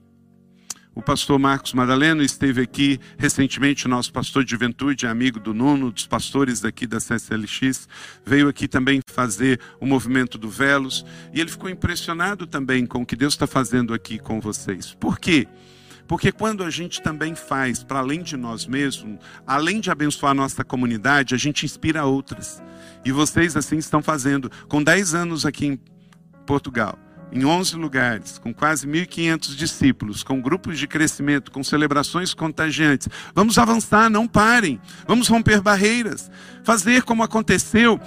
o 0.96 1.02
pastor 1.04 1.38
Marcos 1.38 1.74
Madaleno 1.74 2.24
esteve 2.24 2.60
aqui 2.60 3.00
recentemente, 3.20 3.88
nosso 3.88 4.12
pastor 4.12 4.44
de 4.44 4.50
juventude, 4.50 5.06
amigo 5.06 5.40
do 5.40 5.54
Nuno, 5.54 5.92
dos 5.92 6.08
pastores 6.08 6.60
daqui 6.60 6.88
da 6.88 6.98
CSLX, 6.98 7.88
veio 8.26 8.50
aqui 8.50 8.68
também 8.68 9.00
fazer 9.08 9.60
o 9.80 9.86
movimento 9.86 10.40
do 10.40 10.50
Velos, 10.50 11.06
e 11.32 11.40
ele 11.40 11.52
ficou 11.52 11.70
impressionado 11.70 12.48
também 12.48 12.84
com 12.84 13.04
o 13.04 13.06
que 13.06 13.16
Deus 13.16 13.36
está 13.36 13.46
fazendo 13.46 13.94
aqui 13.94 14.18
com 14.18 14.42
vocês. 14.42 14.96
Por 14.96 15.20
quê? 15.20 15.48
Porque 16.08 16.32
quando 16.32 16.64
a 16.64 16.70
gente 16.70 17.02
também 17.02 17.36
faz 17.36 17.84
para 17.84 18.00
além 18.00 18.22
de 18.22 18.38
nós 18.38 18.66
mesmos, 18.66 19.20
além 19.46 19.80
de 19.80 19.92
abençoar 19.92 20.32
a 20.32 20.36
nossa 20.36 20.64
comunidade, 20.64 21.36
a 21.36 21.38
gente 21.38 21.66
inspira 21.66 22.06
outras. 22.06 22.64
E 23.04 23.12
vocês 23.12 23.58
assim 23.58 23.78
estão 23.78 24.02
fazendo. 24.02 24.50
Com 24.68 24.82
10 24.82 25.14
anos 25.14 25.46
aqui 25.46 25.66
em 25.68 25.80
Portugal, 26.46 26.98
em 27.32 27.44
11 27.44 27.76
lugares, 27.76 28.38
com 28.38 28.54
quase 28.54 28.88
1.500 28.88 29.56
discípulos, 29.56 30.24
com 30.24 30.42
grupos 30.42 30.80
de 30.80 30.88
crescimento, 30.88 31.52
com 31.52 31.64
celebrações 31.64 32.34
contagiantes. 32.34 33.10
Vamos 33.36 33.58
avançar, 33.58 34.10
não 34.10 34.28
parem. 34.28 34.80
Vamos 35.06 35.28
romper 35.28 35.62
barreiras. 35.62 36.32
Fazer 36.64 37.04
como 37.04 37.24
aconteceu 37.24 38.00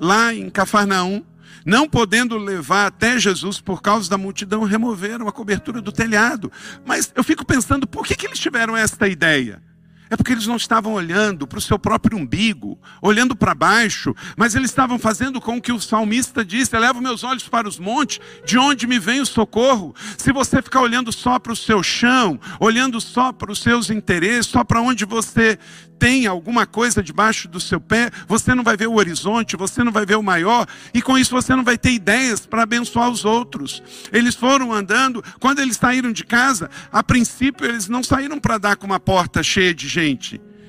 lá 0.00 0.32
em 0.32 0.48
Cafarnaum. 0.48 1.24
Não 1.64 1.88
podendo 1.88 2.36
levar 2.36 2.86
até 2.86 3.18
Jesus 3.18 3.60
por 3.60 3.82
causa 3.82 4.08
da 4.08 4.18
multidão, 4.18 4.64
removeram 4.64 5.28
a 5.28 5.32
cobertura 5.32 5.80
do 5.80 5.92
telhado. 5.92 6.50
Mas 6.84 7.12
eu 7.14 7.24
fico 7.24 7.44
pensando, 7.44 7.86
por 7.86 8.06
que, 8.06 8.14
que 8.14 8.26
eles 8.26 8.38
tiveram 8.38 8.76
esta 8.76 9.08
ideia? 9.08 9.62
É 10.10 10.16
porque 10.16 10.32
eles 10.32 10.46
não 10.46 10.56
estavam 10.56 10.92
olhando 10.92 11.46
para 11.46 11.58
o 11.58 11.62
seu 11.62 11.78
próprio 11.78 12.18
umbigo, 12.18 12.78
olhando 13.02 13.36
para 13.36 13.54
baixo, 13.54 14.14
mas 14.36 14.54
eles 14.54 14.70
estavam 14.70 14.98
fazendo 14.98 15.40
com 15.40 15.60
que 15.60 15.72
o 15.72 15.80
salmista 15.80 16.44
disse: 16.44 16.74
Eleva 16.74 17.00
meus 17.00 17.24
olhos 17.24 17.48
para 17.48 17.68
os 17.68 17.78
montes, 17.78 18.20
de 18.44 18.58
onde 18.58 18.86
me 18.86 18.98
vem 18.98 19.20
o 19.20 19.26
socorro. 19.26 19.94
Se 20.16 20.32
você 20.32 20.62
ficar 20.62 20.80
olhando 20.80 21.12
só 21.12 21.38
para 21.38 21.52
o 21.52 21.56
seu 21.56 21.82
chão, 21.82 22.40
olhando 22.58 23.00
só 23.00 23.32
para 23.32 23.52
os 23.52 23.60
seus 23.60 23.90
interesses, 23.90 24.46
só 24.46 24.64
para 24.64 24.80
onde 24.80 25.04
você 25.04 25.58
tem 25.98 26.26
alguma 26.26 26.64
coisa 26.64 27.02
debaixo 27.02 27.48
do 27.48 27.58
seu 27.58 27.80
pé, 27.80 28.10
você 28.26 28.54
não 28.54 28.62
vai 28.62 28.76
ver 28.76 28.86
o 28.86 28.94
horizonte, 28.94 29.56
você 29.56 29.82
não 29.82 29.90
vai 29.90 30.06
ver 30.06 30.16
o 30.16 30.22
maior, 30.22 30.66
e 30.94 31.02
com 31.02 31.18
isso 31.18 31.32
você 31.32 31.54
não 31.56 31.64
vai 31.64 31.76
ter 31.76 31.90
ideias 31.90 32.46
para 32.46 32.62
abençoar 32.62 33.10
os 33.10 33.24
outros. 33.24 33.82
Eles 34.12 34.34
foram 34.34 34.72
andando, 34.72 35.22
quando 35.40 35.58
eles 35.58 35.76
saíram 35.76 36.12
de 36.12 36.24
casa, 36.24 36.70
a 36.92 37.02
princípio 37.02 37.66
eles 37.66 37.88
não 37.88 38.02
saíram 38.02 38.38
para 38.38 38.58
dar 38.58 38.76
com 38.76 38.86
uma 38.86 39.00
porta 39.00 39.42
cheia 39.42 39.74
de 39.74 39.88
gente, 39.88 39.97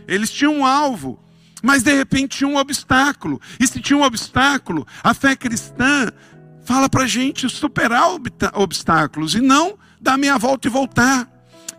eles 0.07 0.31
tinham 0.31 0.59
um 0.59 0.65
alvo. 0.65 1.19
Mas 1.61 1.83
de 1.83 1.93
repente 1.93 2.37
tinha 2.37 2.47
um 2.47 2.57
obstáculo. 2.57 3.39
E 3.59 3.67
se 3.67 3.79
tinha 3.81 3.97
um 3.97 4.03
obstáculo, 4.03 4.87
a 5.03 5.13
fé 5.13 5.35
cristã 5.35 6.09
fala 6.63 6.89
para 6.89 7.03
a 7.03 7.07
gente 7.07 7.49
superar 7.49 8.07
obstáculos 8.53 9.35
e 9.35 9.41
não 9.41 9.77
dar 9.99 10.17
meia 10.17 10.37
volta 10.37 10.67
e 10.67 10.71
voltar. 10.71 11.27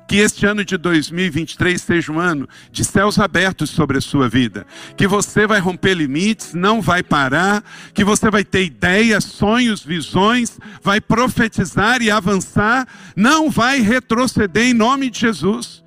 Que 0.07 0.17
este 0.17 0.45
ano 0.45 0.65
de 0.65 0.77
2023 0.77 1.81
seja 1.81 2.11
um 2.11 2.19
ano 2.19 2.49
de 2.73 2.85
céus 2.85 3.17
abertos 3.21 3.71
sobre 3.71 3.97
a 3.97 4.01
sua 4.01 4.29
vida. 4.29 4.67
Que 4.97 5.07
você 5.07 5.47
vai 5.47 5.61
romper 5.61 5.95
limites, 5.95 6.53
não 6.53 6.83
vai 6.83 7.01
parar. 7.01 7.63
Que 7.95 8.03
você 8.03 8.29
vai 8.29 8.43
ter 8.43 8.65
ideias, 8.65 9.23
sonhos, 9.23 9.85
visões, 9.85 10.59
vai 10.83 11.01
profetizar 11.01 12.03
e 12.03 12.11
avançar. 12.11 12.89
Não 13.15 13.49
vai 13.49 13.81
retroceder 13.81 14.65
em 14.65 14.75
nome 14.75 15.11
de 15.11 15.21
Jesus. 15.21 15.85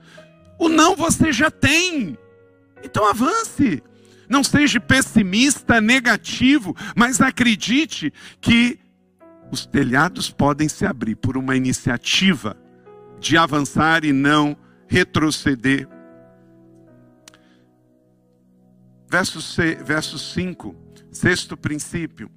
O 0.59 0.69
não 0.69 0.95
você 0.95 1.31
já 1.31 1.49
tem. 1.49 2.17
Então 2.83 3.07
avance. 3.09 3.81
Não 4.29 4.43
seja 4.43 4.79
pessimista, 4.79 5.81
negativo, 5.81 6.75
mas 6.95 7.21
acredite 7.21 8.11
que 8.39 8.79
os 9.51 9.65
telhados 9.65 10.31
podem 10.31 10.67
se 10.67 10.85
abrir 10.85 11.15
por 11.15 11.37
uma 11.37 11.55
iniciativa 11.55 12.57
de 13.19 13.37
avançar 13.37 14.03
e 14.03 14.11
não 14.11 14.57
retroceder. 14.87 15.87
Verso, 19.07 19.39
verso 19.85 20.17
5, 20.17 20.75
sexto 21.11 21.55
princípio. 21.55 22.31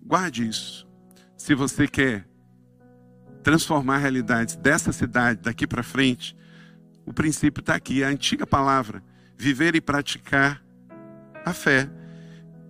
Guarde 0.00 0.48
isso. 0.48 0.88
Se 1.36 1.54
você 1.54 1.88
quer 1.88 2.26
transformar 3.42 3.98
realidades 3.98 4.54
dessa 4.56 4.92
cidade 4.92 5.40
daqui 5.42 5.66
para 5.66 5.82
frente, 5.82 6.36
o 7.08 7.12
princípio 7.12 7.60
está 7.60 7.74
aqui, 7.74 8.04
a 8.04 8.08
antiga 8.08 8.46
palavra: 8.46 9.02
viver 9.34 9.74
e 9.74 9.80
praticar 9.80 10.62
a 11.42 11.54
fé. 11.54 11.88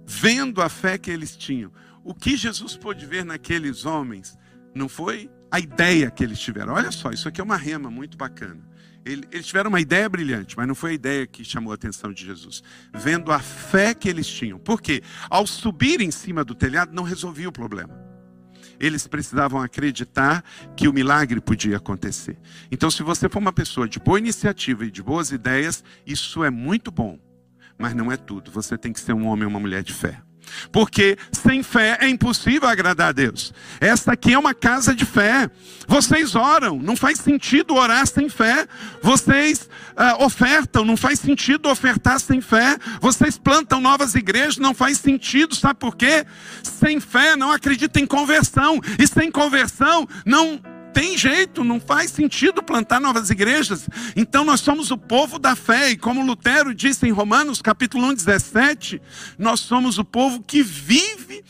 Vendo 0.06 0.62
a 0.62 0.68
fé 0.68 0.96
que 0.96 1.10
eles 1.10 1.36
tinham. 1.36 1.72
O 2.04 2.14
que 2.14 2.36
Jesus 2.36 2.76
pôde 2.76 3.04
ver 3.04 3.24
naqueles 3.24 3.84
homens 3.84 4.38
não 4.72 4.88
foi 4.88 5.28
a 5.50 5.58
ideia 5.58 6.10
que 6.10 6.22
eles 6.22 6.38
tiveram. 6.38 6.74
Olha 6.74 6.92
só, 6.92 7.10
isso 7.10 7.28
aqui 7.28 7.40
é 7.40 7.44
uma 7.44 7.56
rema 7.56 7.90
muito 7.90 8.16
bacana. 8.16 8.66
Eles 9.04 9.46
tiveram 9.46 9.70
uma 9.70 9.80
ideia 9.80 10.08
brilhante, 10.08 10.56
mas 10.56 10.68
não 10.68 10.74
foi 10.74 10.92
a 10.92 10.94
ideia 10.94 11.26
que 11.26 11.44
chamou 11.44 11.72
a 11.72 11.74
atenção 11.74 12.12
de 12.12 12.24
Jesus. 12.24 12.62
Vendo 12.94 13.32
a 13.32 13.40
fé 13.40 13.92
que 13.92 14.08
eles 14.08 14.26
tinham. 14.26 14.58
Porque 14.58 15.02
ao 15.28 15.46
subir 15.46 16.00
em 16.00 16.10
cima 16.10 16.44
do 16.44 16.54
telhado 16.54 16.94
não 16.94 17.02
resolvia 17.02 17.48
o 17.48 17.52
problema. 17.52 18.07
Eles 18.80 19.06
precisavam 19.06 19.60
acreditar 19.60 20.44
que 20.76 20.88
o 20.88 20.92
milagre 20.92 21.40
podia 21.40 21.76
acontecer. 21.76 22.38
Então, 22.70 22.90
se 22.90 23.02
você 23.02 23.28
for 23.28 23.38
uma 23.38 23.52
pessoa 23.52 23.88
de 23.88 23.98
boa 23.98 24.18
iniciativa 24.18 24.84
e 24.84 24.90
de 24.90 25.02
boas 25.02 25.32
ideias, 25.32 25.82
isso 26.06 26.44
é 26.44 26.50
muito 26.50 26.90
bom. 26.90 27.18
Mas 27.78 27.94
não 27.94 28.10
é 28.10 28.16
tudo. 28.16 28.50
Você 28.50 28.76
tem 28.76 28.92
que 28.92 29.00
ser 29.00 29.12
um 29.12 29.26
homem 29.26 29.44
ou 29.44 29.50
uma 29.50 29.60
mulher 29.60 29.82
de 29.82 29.92
fé. 29.92 30.20
Porque 30.70 31.16
sem 31.32 31.62
fé 31.62 31.98
é 32.00 32.08
impossível 32.08 32.68
agradar 32.68 33.08
a 33.08 33.12
Deus. 33.12 33.52
Esta 33.80 34.12
aqui 34.12 34.34
é 34.34 34.38
uma 34.38 34.54
casa 34.54 34.94
de 34.94 35.04
fé. 35.04 35.50
Vocês 35.86 36.34
oram, 36.34 36.78
não 36.78 36.96
faz 36.96 37.18
sentido 37.18 37.74
orar 37.74 38.06
sem 38.06 38.28
fé. 38.28 38.66
Vocês 39.02 39.68
uh, 39.96 40.24
ofertam, 40.24 40.84
não 40.84 40.96
faz 40.96 41.18
sentido 41.18 41.68
ofertar 41.68 42.20
sem 42.20 42.40
fé. 42.40 42.76
Vocês 43.00 43.38
plantam 43.38 43.80
novas 43.80 44.14
igrejas, 44.14 44.58
não 44.58 44.74
faz 44.74 44.98
sentido, 44.98 45.54
sabe 45.54 45.78
por 45.78 45.96
quê? 45.96 46.24
Sem 46.62 47.00
fé 47.00 47.36
não 47.36 47.50
acredita 47.50 48.00
em 48.00 48.06
conversão. 48.06 48.80
E 48.98 49.06
sem 49.06 49.30
conversão 49.30 50.06
não 50.24 50.60
tem 50.92 51.16
jeito, 51.16 51.64
não 51.64 51.80
faz 51.80 52.10
sentido 52.10 52.62
plantar 52.62 53.00
novas 53.00 53.30
igrejas. 53.30 53.88
Então 54.16 54.44
nós 54.44 54.60
somos 54.60 54.90
o 54.90 54.98
povo 54.98 55.38
da 55.38 55.54
fé, 55.54 55.90
e 55.90 55.96
como 55.96 56.24
Lutero 56.24 56.74
disse 56.74 57.06
em 57.06 57.12
Romanos, 57.12 57.62
capítulo 57.62 58.06
1, 58.08 58.14
17, 58.14 59.00
nós 59.38 59.60
somos 59.60 59.98
o 59.98 60.04
povo 60.04 60.42
que 60.42 60.62
vive 60.62 61.44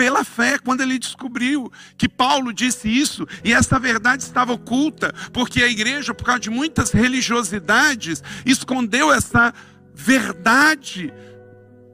pela 0.00 0.24
fé, 0.24 0.58
quando 0.58 0.80
ele 0.80 0.98
descobriu 0.98 1.70
que 1.98 2.08
Paulo 2.08 2.54
disse 2.54 2.88
isso, 2.88 3.26
e 3.44 3.52
essa 3.52 3.78
verdade 3.78 4.22
estava 4.22 4.52
oculta, 4.52 5.12
porque 5.30 5.62
a 5.62 5.68
igreja, 5.68 6.14
por 6.14 6.24
causa 6.24 6.40
de 6.40 6.48
muitas 6.48 6.90
religiosidades, 6.90 8.22
escondeu 8.46 9.12
essa 9.12 9.52
verdade. 9.94 11.12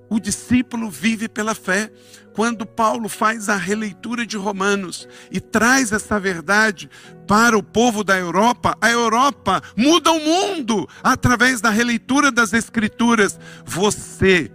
O 0.08 0.20
discípulo 0.20 0.90
vive 0.90 1.28
pela 1.28 1.54
fé 1.54 1.90
quando 2.32 2.66
Paulo 2.66 3.08
faz 3.08 3.48
a 3.48 3.56
releitura 3.56 4.26
de 4.26 4.36
Romanos 4.36 5.08
e 5.30 5.40
traz 5.40 5.90
essa 5.90 6.20
verdade 6.20 6.88
para 7.26 7.56
o 7.56 7.62
povo 7.62 8.04
da 8.04 8.16
Europa, 8.16 8.76
a 8.80 8.90
Europa 8.90 9.62
muda 9.74 10.12
o 10.12 10.20
mundo 10.20 10.86
através 11.02 11.60
da 11.60 11.70
releitura 11.70 12.30
das 12.30 12.52
Escrituras. 12.52 13.40
Você 13.64 14.52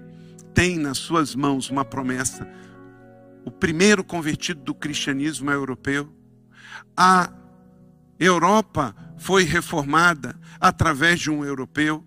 tem 0.53 0.77
nas 0.77 0.99
suas 0.99 1.35
mãos 1.35 1.69
uma 1.69 1.83
promessa. 1.83 2.47
O 3.43 3.49
primeiro 3.49 4.03
convertido 4.03 4.61
do 4.61 4.75
cristianismo 4.75 5.49
é 5.49 5.55
europeu. 5.55 6.07
A 6.95 7.31
Europa 8.19 8.95
foi 9.17 9.43
reformada 9.43 10.39
através 10.59 11.19
de 11.19 11.31
um 11.31 11.43
europeu. 11.43 12.05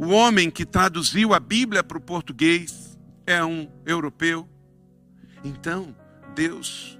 O 0.00 0.10
homem 0.10 0.48
que 0.48 0.64
traduziu 0.64 1.34
a 1.34 1.40
Bíblia 1.40 1.82
para 1.82 1.98
o 1.98 2.00
português 2.00 2.96
é 3.26 3.44
um 3.44 3.68
europeu. 3.84 4.48
Então, 5.42 5.92
Deus 6.36 6.96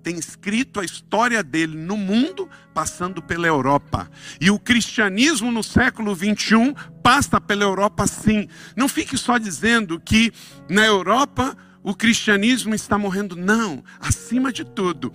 tem 0.00 0.16
escrito 0.16 0.78
a 0.78 0.84
história 0.84 1.42
dele 1.42 1.76
no 1.76 1.96
mundo, 1.96 2.48
passando 2.72 3.20
pela 3.20 3.48
Europa. 3.48 4.08
E 4.40 4.48
o 4.48 4.60
cristianismo 4.60 5.50
no 5.50 5.64
século 5.64 6.14
21 6.14 6.72
passa 7.02 7.40
pela 7.40 7.64
Europa 7.64 8.06
sim. 8.06 8.46
Não 8.76 8.88
fique 8.88 9.18
só 9.18 9.38
dizendo 9.38 9.98
que 9.98 10.32
na 10.70 10.86
Europa 10.86 11.56
o 11.82 11.96
cristianismo 11.96 12.76
está 12.76 12.96
morrendo. 12.96 13.34
Não, 13.34 13.82
acima 13.98 14.52
de 14.52 14.64
tudo, 14.64 15.12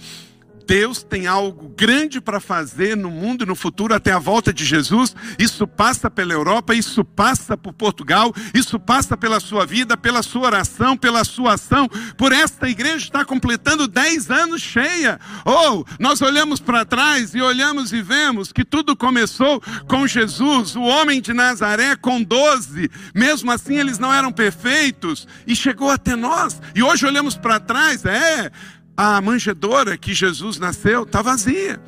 Deus 0.65 1.03
tem 1.03 1.27
algo 1.27 1.69
grande 1.69 2.21
para 2.21 2.39
fazer 2.39 2.95
no 2.95 3.09
mundo 3.09 3.43
e 3.43 3.47
no 3.47 3.55
futuro 3.55 3.93
até 3.93 4.11
a 4.11 4.19
volta 4.19 4.53
de 4.53 4.63
Jesus. 4.65 5.15
Isso 5.37 5.67
passa 5.67 6.09
pela 6.09 6.33
Europa, 6.33 6.73
isso 6.73 7.03
passa 7.03 7.57
por 7.57 7.73
Portugal, 7.73 8.33
isso 8.53 8.79
passa 8.79 9.17
pela 9.17 9.39
sua 9.39 9.65
vida, 9.65 9.97
pela 9.97 10.23
sua 10.23 10.47
oração, 10.47 10.95
pela 10.97 11.23
sua 11.23 11.53
ação. 11.53 11.87
Por 12.17 12.31
esta 12.31 12.69
igreja 12.69 13.05
está 13.05 13.25
completando 13.25 13.87
10 13.87 14.31
anos 14.31 14.61
cheia. 14.61 15.19
Ou 15.45 15.81
oh, 15.81 15.85
nós 15.99 16.21
olhamos 16.21 16.59
para 16.59 16.85
trás 16.85 17.33
e 17.35 17.41
olhamos 17.41 17.93
e 17.93 18.01
vemos 18.01 18.51
que 18.51 18.63
tudo 18.63 18.95
começou 18.95 19.61
com 19.87 20.07
Jesus, 20.07 20.75
o 20.75 20.81
homem 20.81 21.21
de 21.21 21.33
Nazaré, 21.33 21.95
com 21.95 22.21
12. 22.21 22.89
Mesmo 23.13 23.51
assim, 23.51 23.77
eles 23.77 23.99
não 23.99 24.13
eram 24.13 24.31
perfeitos 24.31 25.27
e 25.45 25.55
chegou 25.55 25.89
até 25.89 26.15
nós. 26.15 26.61
E 26.75 26.83
hoje 26.83 27.05
olhamos 27.05 27.35
para 27.35 27.59
trás, 27.59 28.05
é 28.05 28.51
a 29.01 29.19
manjedoura 29.19 29.97
que 29.97 30.13
Jesus 30.13 30.59
nasceu 30.59 31.01
está 31.01 31.23
vazia. 31.23 31.81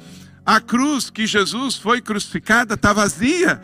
A 0.44 0.60
cruz 0.60 1.12
que 1.12 1.28
Jesus 1.28 1.78
foi 1.78 2.02
crucificada 2.02 2.74
está 2.74 2.92
vazia. 2.92 3.62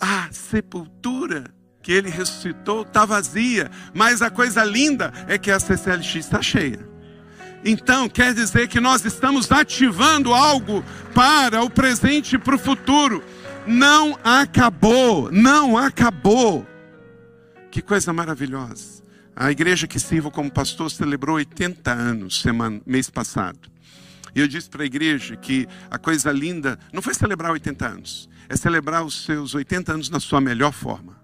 A 0.00 0.26
sepultura 0.32 1.44
que 1.80 1.92
ele 1.92 2.10
ressuscitou 2.10 2.82
está 2.82 3.04
vazia. 3.04 3.70
Mas 3.94 4.20
a 4.20 4.30
coisa 4.30 4.64
linda 4.64 5.12
é 5.28 5.38
que 5.38 5.48
a 5.48 5.60
CCLX 5.60 6.16
está 6.16 6.42
cheia. 6.42 6.88
Então, 7.64 8.08
quer 8.08 8.34
dizer 8.34 8.66
que 8.66 8.80
nós 8.80 9.04
estamos 9.04 9.52
ativando 9.52 10.34
algo 10.34 10.84
para 11.14 11.62
o 11.62 11.70
presente 11.70 12.34
e 12.34 12.38
para 12.38 12.56
o 12.56 12.58
futuro. 12.58 13.22
Não 13.64 14.18
acabou, 14.24 15.30
não 15.30 15.78
acabou. 15.78 16.66
Que 17.70 17.80
coisa 17.80 18.12
maravilhosa. 18.12 18.99
A 19.34 19.50
igreja 19.50 19.86
que 19.86 19.98
sirvo 19.98 20.30
como 20.30 20.50
pastor 20.50 20.90
celebrou 20.90 21.36
80 21.36 21.90
anos 21.92 22.40
semana, 22.40 22.80
mês 22.84 23.08
passado. 23.08 23.70
E 24.34 24.40
eu 24.40 24.48
disse 24.48 24.68
para 24.68 24.82
a 24.82 24.86
igreja 24.86 25.36
que 25.36 25.66
a 25.90 25.98
coisa 25.98 26.30
linda 26.30 26.78
não 26.92 27.02
foi 27.02 27.14
celebrar 27.14 27.52
80 27.52 27.86
anos, 27.86 28.28
é 28.48 28.56
celebrar 28.56 29.04
os 29.04 29.24
seus 29.24 29.54
80 29.54 29.92
anos 29.92 30.10
na 30.10 30.20
sua 30.20 30.40
melhor 30.40 30.72
forma. 30.72 31.18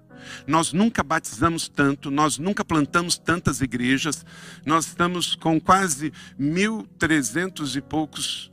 Nós 0.46 0.72
nunca 0.72 1.02
batizamos 1.02 1.68
tanto, 1.68 2.10
nós 2.10 2.38
nunca 2.38 2.64
plantamos 2.64 3.16
tantas 3.16 3.60
igrejas, 3.60 4.24
nós 4.64 4.86
estamos 4.86 5.36
com 5.36 5.60
quase 5.60 6.12
1.300 6.40 7.76
e 7.76 7.80
poucos 7.80 8.50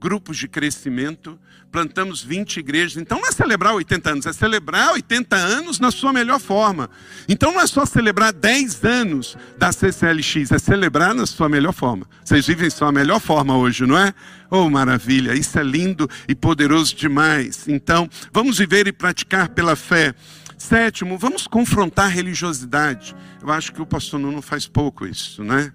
grupos 0.00 0.36
de 0.36 0.48
crescimento, 0.48 1.38
plantamos 1.72 2.22
20 2.22 2.58
igrejas. 2.58 3.02
Então 3.02 3.18
não 3.18 3.26
é 3.26 3.32
celebrar 3.32 3.74
80 3.74 4.10
anos, 4.10 4.26
é 4.26 4.32
celebrar 4.32 4.92
80 4.92 5.34
anos 5.34 5.80
na 5.80 5.90
sua 5.90 6.12
melhor 6.12 6.38
forma. 6.38 6.90
Então 7.26 7.52
não 7.52 7.60
é 7.60 7.66
só 7.66 7.86
celebrar 7.86 8.32
10 8.32 8.84
anos 8.84 9.36
da 9.56 9.72
CCLX, 9.72 10.52
é 10.52 10.58
celebrar 10.58 11.14
na 11.14 11.24
sua 11.24 11.48
melhor 11.48 11.72
forma. 11.72 12.06
Vocês 12.22 12.46
vivem 12.46 12.68
sua 12.68 12.92
melhor 12.92 13.18
forma 13.18 13.56
hoje, 13.56 13.86
não 13.86 13.98
é? 13.98 14.12
Oh, 14.50 14.68
maravilha, 14.68 15.32
isso 15.34 15.58
é 15.58 15.62
lindo 15.62 16.08
e 16.28 16.34
poderoso 16.34 16.94
demais. 16.94 17.66
Então, 17.66 18.08
vamos 18.30 18.58
viver 18.58 18.86
e 18.86 18.92
praticar 18.92 19.48
pela 19.48 19.74
fé. 19.74 20.14
Sétimo, 20.58 21.18
vamos 21.18 21.46
confrontar 21.46 22.04
a 22.04 22.08
religiosidade. 22.08 23.16
Eu 23.42 23.50
acho 23.50 23.72
que 23.72 23.80
o 23.82 23.86
pastor 23.86 24.20
Nuno 24.20 24.42
faz 24.42 24.68
pouco 24.68 25.06
isso, 25.06 25.42
né? 25.42 25.72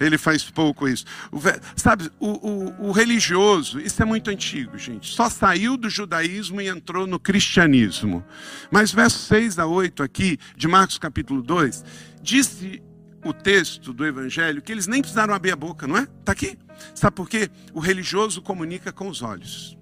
Ele 0.00 0.16
faz 0.16 0.42
pouco 0.50 0.88
isso. 0.88 1.04
O, 1.30 1.38
sabe, 1.76 2.10
o, 2.18 2.28
o, 2.28 2.88
o, 2.88 2.92
religioso, 2.92 3.78
isso 3.78 4.02
é 4.02 4.04
muito 4.06 4.30
antigo, 4.30 4.78
gente. 4.78 5.14
Só 5.14 5.28
saiu 5.28 5.76
do 5.76 5.90
judaísmo 5.90 6.60
e 6.60 6.68
entrou 6.68 7.06
no 7.06 7.20
cristianismo. 7.20 8.24
Mas 8.70 8.90
versos 8.90 9.20
6 9.26 9.58
a 9.58 9.66
8 9.66 10.02
aqui, 10.02 10.38
de 10.56 10.66
Marcos 10.66 10.96
capítulo 10.96 11.42
2, 11.42 11.84
disse 12.22 12.82
o 13.22 13.34
texto 13.34 13.92
do 13.92 14.06
evangelho 14.06 14.62
que 14.62 14.72
eles 14.72 14.86
nem 14.86 15.02
precisaram 15.02 15.34
abrir 15.34 15.52
a 15.52 15.56
boca, 15.56 15.86
não 15.86 15.98
é? 15.98 16.04
Está 16.04 16.32
aqui. 16.32 16.56
Sabe 16.94 17.14
por 17.14 17.28
quê? 17.28 17.50
O 17.74 17.80
religioso 17.80 18.40
comunica 18.40 18.90
com 18.90 19.06
os 19.06 19.20
olhos. 19.20 19.76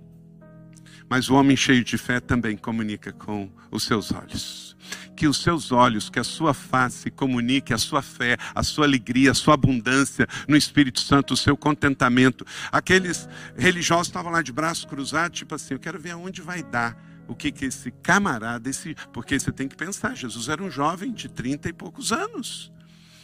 Mas 1.08 1.30
o 1.30 1.34
homem 1.34 1.56
cheio 1.56 1.84
de 1.84 1.96
fé 1.96 2.18
também 2.18 2.56
comunica 2.56 3.12
com 3.12 3.48
os 3.70 3.84
seus 3.84 4.10
olhos 4.10 4.67
que 5.16 5.26
os 5.26 5.42
seus 5.42 5.72
olhos, 5.72 6.08
que 6.08 6.18
a 6.18 6.24
sua 6.24 6.54
face 6.54 7.10
comunique 7.10 7.72
a 7.72 7.78
sua 7.78 8.02
fé, 8.02 8.36
a 8.54 8.62
sua 8.62 8.86
alegria, 8.86 9.30
a 9.30 9.34
sua 9.34 9.54
abundância 9.54 10.26
no 10.46 10.56
Espírito 10.56 11.00
Santo, 11.00 11.34
o 11.34 11.36
seu 11.36 11.56
contentamento. 11.56 12.44
Aqueles 12.70 13.28
religiosos 13.56 14.08
estavam 14.08 14.32
lá 14.32 14.42
de 14.42 14.52
braços 14.52 14.84
cruzados, 14.84 15.38
tipo 15.38 15.54
assim, 15.54 15.74
eu 15.74 15.80
quero 15.80 15.98
ver 15.98 16.12
aonde 16.12 16.42
vai 16.42 16.62
dar. 16.62 16.96
O 17.26 17.34
que 17.34 17.52
que 17.52 17.66
esse 17.66 17.90
camarada, 17.90 18.70
esse, 18.70 18.94
porque 19.12 19.38
você 19.38 19.52
tem 19.52 19.68
que 19.68 19.76
pensar, 19.76 20.16
Jesus 20.16 20.48
era 20.48 20.62
um 20.62 20.70
jovem 20.70 21.12
de 21.12 21.28
trinta 21.28 21.68
e 21.68 21.72
poucos 21.72 22.10
anos. 22.10 22.72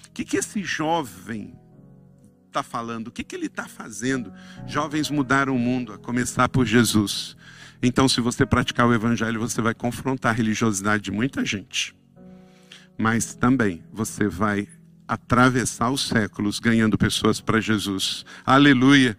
O 0.08 0.12
que 0.12 0.24
que 0.24 0.36
esse 0.36 0.62
jovem 0.62 1.58
está 2.46 2.62
falando? 2.62 3.08
O 3.08 3.10
que 3.10 3.24
que 3.24 3.34
ele 3.34 3.46
está 3.46 3.66
fazendo? 3.66 4.32
Jovens 4.66 5.10
mudaram 5.10 5.56
o 5.56 5.58
mundo, 5.58 5.92
a 5.92 5.98
começar 5.98 6.48
por 6.48 6.66
Jesus. 6.66 7.36
Então, 7.82 8.08
se 8.08 8.20
você 8.20 8.46
praticar 8.46 8.86
o 8.86 8.94
evangelho, 8.94 9.40
você 9.40 9.60
vai 9.60 9.74
confrontar 9.74 10.32
a 10.32 10.34
religiosidade 10.34 11.02
de 11.02 11.10
muita 11.10 11.44
gente. 11.44 11.94
Mas 12.98 13.34
também 13.34 13.82
você 13.92 14.28
vai 14.28 14.68
atravessar 15.06 15.90
os 15.90 16.06
séculos 16.06 16.58
ganhando 16.58 16.96
pessoas 16.96 17.40
para 17.40 17.60
Jesus. 17.60 18.24
Aleluia. 18.44 19.16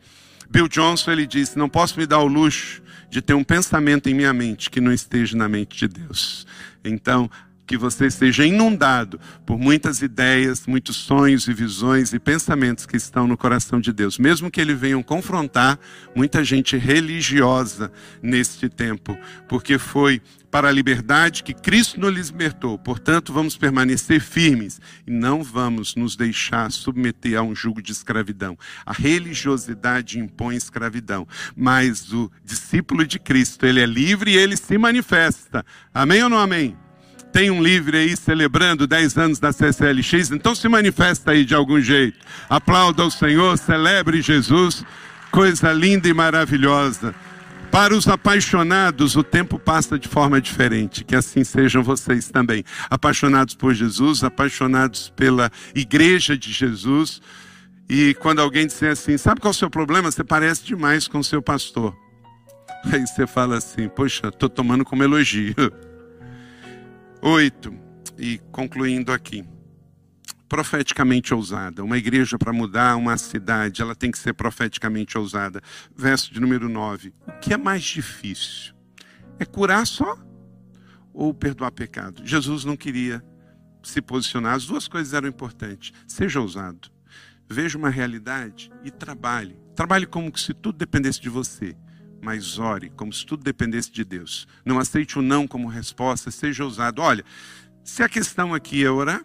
Bill 0.50 0.68
Johnson 0.68 1.12
ele 1.12 1.28
disse: 1.28 1.58
"Não 1.58 1.70
posso 1.70 2.00
me 2.00 2.06
dar 2.06 2.20
o 2.20 2.28
luxo 2.28 2.82
de 3.10 3.22
ter 3.22 3.34
um 3.34 3.44
pensamento 3.44 4.10
em 4.10 4.14
minha 4.14 4.34
mente 4.34 4.70
que 4.70 4.82
não 4.82 4.92
esteja 4.92 5.38
na 5.38 5.48
mente 5.48 5.78
de 5.78 5.88
Deus". 5.88 6.48
Então, 6.84 7.30
que 7.66 7.78
você 7.78 8.10
seja 8.10 8.46
inundado 8.46 9.20
por 9.46 9.58
muitas 9.58 10.02
ideias, 10.02 10.66
muitos 10.68 10.96
sonhos 10.96 11.48
e 11.48 11.54
visões 11.54 12.14
e 12.14 12.20
pensamentos 12.20 12.86
que 12.86 12.98
estão 12.98 13.28
no 13.28 13.38
coração 13.38 13.80
de 13.80 13.92
Deus, 13.92 14.18
mesmo 14.18 14.52
que 14.52 14.62
ele 14.62 14.74
venham 14.74 15.02
confrontar 15.02 15.80
muita 16.16 16.44
gente 16.44 16.78
religiosa 16.78 17.92
neste 18.22 18.70
tempo, 18.70 19.18
porque 19.48 19.78
foi 19.78 20.22
para 20.56 20.70
a 20.70 20.72
liberdade 20.72 21.44
que 21.44 21.54
Cristo 21.54 22.00
nos 22.00 22.14
libertou. 22.14 22.80
Portanto, 22.80 23.34
vamos 23.34 23.58
permanecer 23.58 24.22
firmes 24.22 24.80
e 25.06 25.12
não 25.12 25.44
vamos 25.44 25.96
nos 25.96 26.16
deixar 26.16 26.72
submeter 26.72 27.38
a 27.38 27.42
um 27.42 27.54
jugo 27.54 27.82
de 27.82 27.92
escravidão. 27.92 28.58
A 28.86 28.94
religiosidade 28.94 30.18
impõe 30.18 30.56
escravidão, 30.56 31.28
mas 31.58 32.14
o 32.14 32.32
discípulo 32.42 33.06
de 33.06 33.20
Cristo, 33.20 33.66
ele 33.66 33.82
é 33.82 33.86
livre 33.86 34.32
e 34.32 34.38
ele 34.38 34.56
se 34.56 34.78
manifesta. 34.78 35.66
Amém 35.94 36.24
ou 36.24 36.30
não 36.30 36.38
amém? 36.38 36.85
Tem 37.36 37.52
um 37.52 37.62
livre 37.62 37.98
aí 37.98 38.16
celebrando 38.16 38.88
10 38.88 39.18
anos 39.18 39.40
da 39.40 39.52
CCLX, 39.52 40.32
então 40.32 40.56
se 40.56 40.70
manifesta 40.70 41.32
aí 41.32 41.44
de 41.44 41.54
algum 41.54 41.82
jeito. 41.82 42.18
Aplauda 42.50 43.04
o 43.04 43.12
Senhor, 43.12 43.58
celebre 43.58 44.22
Jesus, 44.22 44.86
coisa 45.32 45.74
linda 45.74 46.08
e 46.08 46.14
maravilhosa. 46.14 47.14
Para 47.70 47.94
os 47.94 48.08
apaixonados, 48.08 49.18
o 49.18 49.24
tempo 49.24 49.60
passa 49.60 50.00
de 50.00 50.08
forma 50.08 50.40
diferente. 50.40 51.04
Que 51.04 51.14
assim 51.14 51.44
sejam 51.44 51.84
vocês 51.84 52.30
também. 52.30 52.64
Apaixonados 52.90 53.54
por 53.54 53.74
Jesus, 53.74 54.24
apaixonados 54.24 55.12
pela 55.14 55.52
igreja 55.76 56.38
de 56.38 56.54
Jesus. 56.54 57.22
E 57.90 58.14
quando 58.14 58.40
alguém 58.40 58.66
disser 58.66 58.94
assim, 58.94 59.18
sabe 59.18 59.42
qual 59.42 59.50
é 59.50 59.56
o 59.56 59.58
seu 59.58 59.70
problema? 59.70 60.10
Você 60.10 60.24
parece 60.24 60.64
demais 60.64 61.06
com 61.06 61.20
o 61.20 61.24
seu 61.24 61.42
pastor. 61.42 61.94
Aí 62.86 63.06
você 63.06 63.28
fala 63.28 63.58
assim, 63.58 63.90
poxa, 63.90 64.30
estou 64.30 64.48
tomando 64.48 64.86
como 64.86 65.04
elogio. 65.04 65.54
Oito, 67.28 67.74
e 68.20 68.38
concluindo 68.52 69.12
aqui. 69.12 69.44
Profeticamente 70.48 71.34
ousada. 71.34 71.84
Uma 71.84 71.98
igreja 71.98 72.38
para 72.38 72.54
mudar 72.54 72.96
uma 72.98 73.18
cidade, 73.18 73.82
ela 73.82 73.96
tem 73.96 74.12
que 74.12 74.20
ser 74.20 74.34
profeticamente 74.34 75.18
ousada. 75.18 75.60
Verso 75.96 76.32
de 76.32 76.40
número 76.40 76.70
9. 76.70 77.16
O 77.28 77.32
que 77.40 77.52
é 77.52 77.58
mais 77.58 77.82
difícil? 77.82 78.76
É 79.40 79.44
curar 79.44 79.88
só 79.88 80.16
ou 81.12 81.34
perdoar 81.34 81.72
pecado? 81.72 82.22
Jesus 82.24 82.64
não 82.64 82.78
queria 82.78 83.26
se 83.82 84.04
posicionar. 84.04 84.54
As 84.54 84.68
duas 84.68 84.88
coisas 84.88 85.16
eram 85.16 85.28
importantes. 85.28 85.94
Seja 86.08 86.40
ousado. 86.40 86.92
Veja 87.50 87.76
uma 87.76 87.90
realidade 87.90 88.72
e 88.84 88.92
trabalhe. 88.92 89.58
Trabalhe 89.76 90.06
como 90.06 90.38
se 90.38 90.54
tudo 90.54 90.78
dependesse 90.78 91.20
de 91.20 91.30
você 91.30 91.76
mas 92.26 92.58
ore 92.58 92.90
como 92.90 93.14
se 93.14 93.24
tudo 93.24 93.44
dependesse 93.44 93.92
de 93.92 94.04
Deus. 94.04 94.48
Não 94.66 94.80
aceite 94.80 95.20
o 95.20 95.22
não 95.22 95.48
como 95.48 95.68
resposta, 95.68 96.32
seja 96.32 96.64
ousado. 96.64 97.00
Olha, 97.00 97.24
se 97.84 98.02
a 98.02 98.10
questão 98.10 98.52
aqui 98.52 98.84
é 98.84 98.90
orar, 98.90 99.24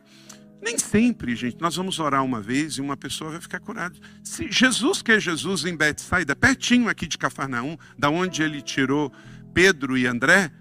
nem 0.60 0.76
sempre, 0.76 1.34
gente, 1.34 1.56
nós 1.62 1.76
vamos 1.76 1.98
orar 1.98 2.22
uma 2.22 2.42
vez 2.42 2.74
e 2.74 2.82
uma 2.82 2.98
pessoa 2.98 3.30
vai 3.30 3.40
ficar 3.40 3.58
curada. 3.58 3.98
Se 4.22 4.52
Jesus, 4.52 5.00
que 5.00 5.12
é 5.12 5.18
Jesus 5.18 5.64
em 5.64 5.74
Betsaida, 5.74 6.36
pertinho 6.36 6.90
aqui 6.90 7.06
de 7.06 7.16
Cafarnaum, 7.16 7.78
da 7.98 8.10
onde 8.10 8.42
ele 8.42 8.60
tirou 8.60 9.10
Pedro 9.54 9.96
e 9.96 10.06
André, 10.06 10.52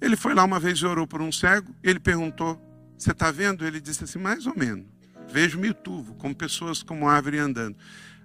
ele 0.00 0.16
foi 0.16 0.32
lá 0.32 0.42
uma 0.42 0.58
vez 0.58 0.78
e 0.78 0.86
orou 0.86 1.06
por 1.06 1.20
um 1.20 1.30
cego, 1.30 1.76
ele 1.82 2.00
perguntou: 2.00 2.58
Você 2.96 3.10
está 3.10 3.30
vendo? 3.30 3.66
Ele 3.66 3.78
disse 3.78 4.04
assim: 4.04 4.18
Mais 4.18 4.46
ou 4.46 4.56
menos. 4.56 4.86
Vejo-me 5.28 5.74
turvo, 5.74 6.14
como 6.14 6.34
pessoas 6.34 6.82
como 6.82 7.08
árvore 7.08 7.38
andando. 7.38 7.76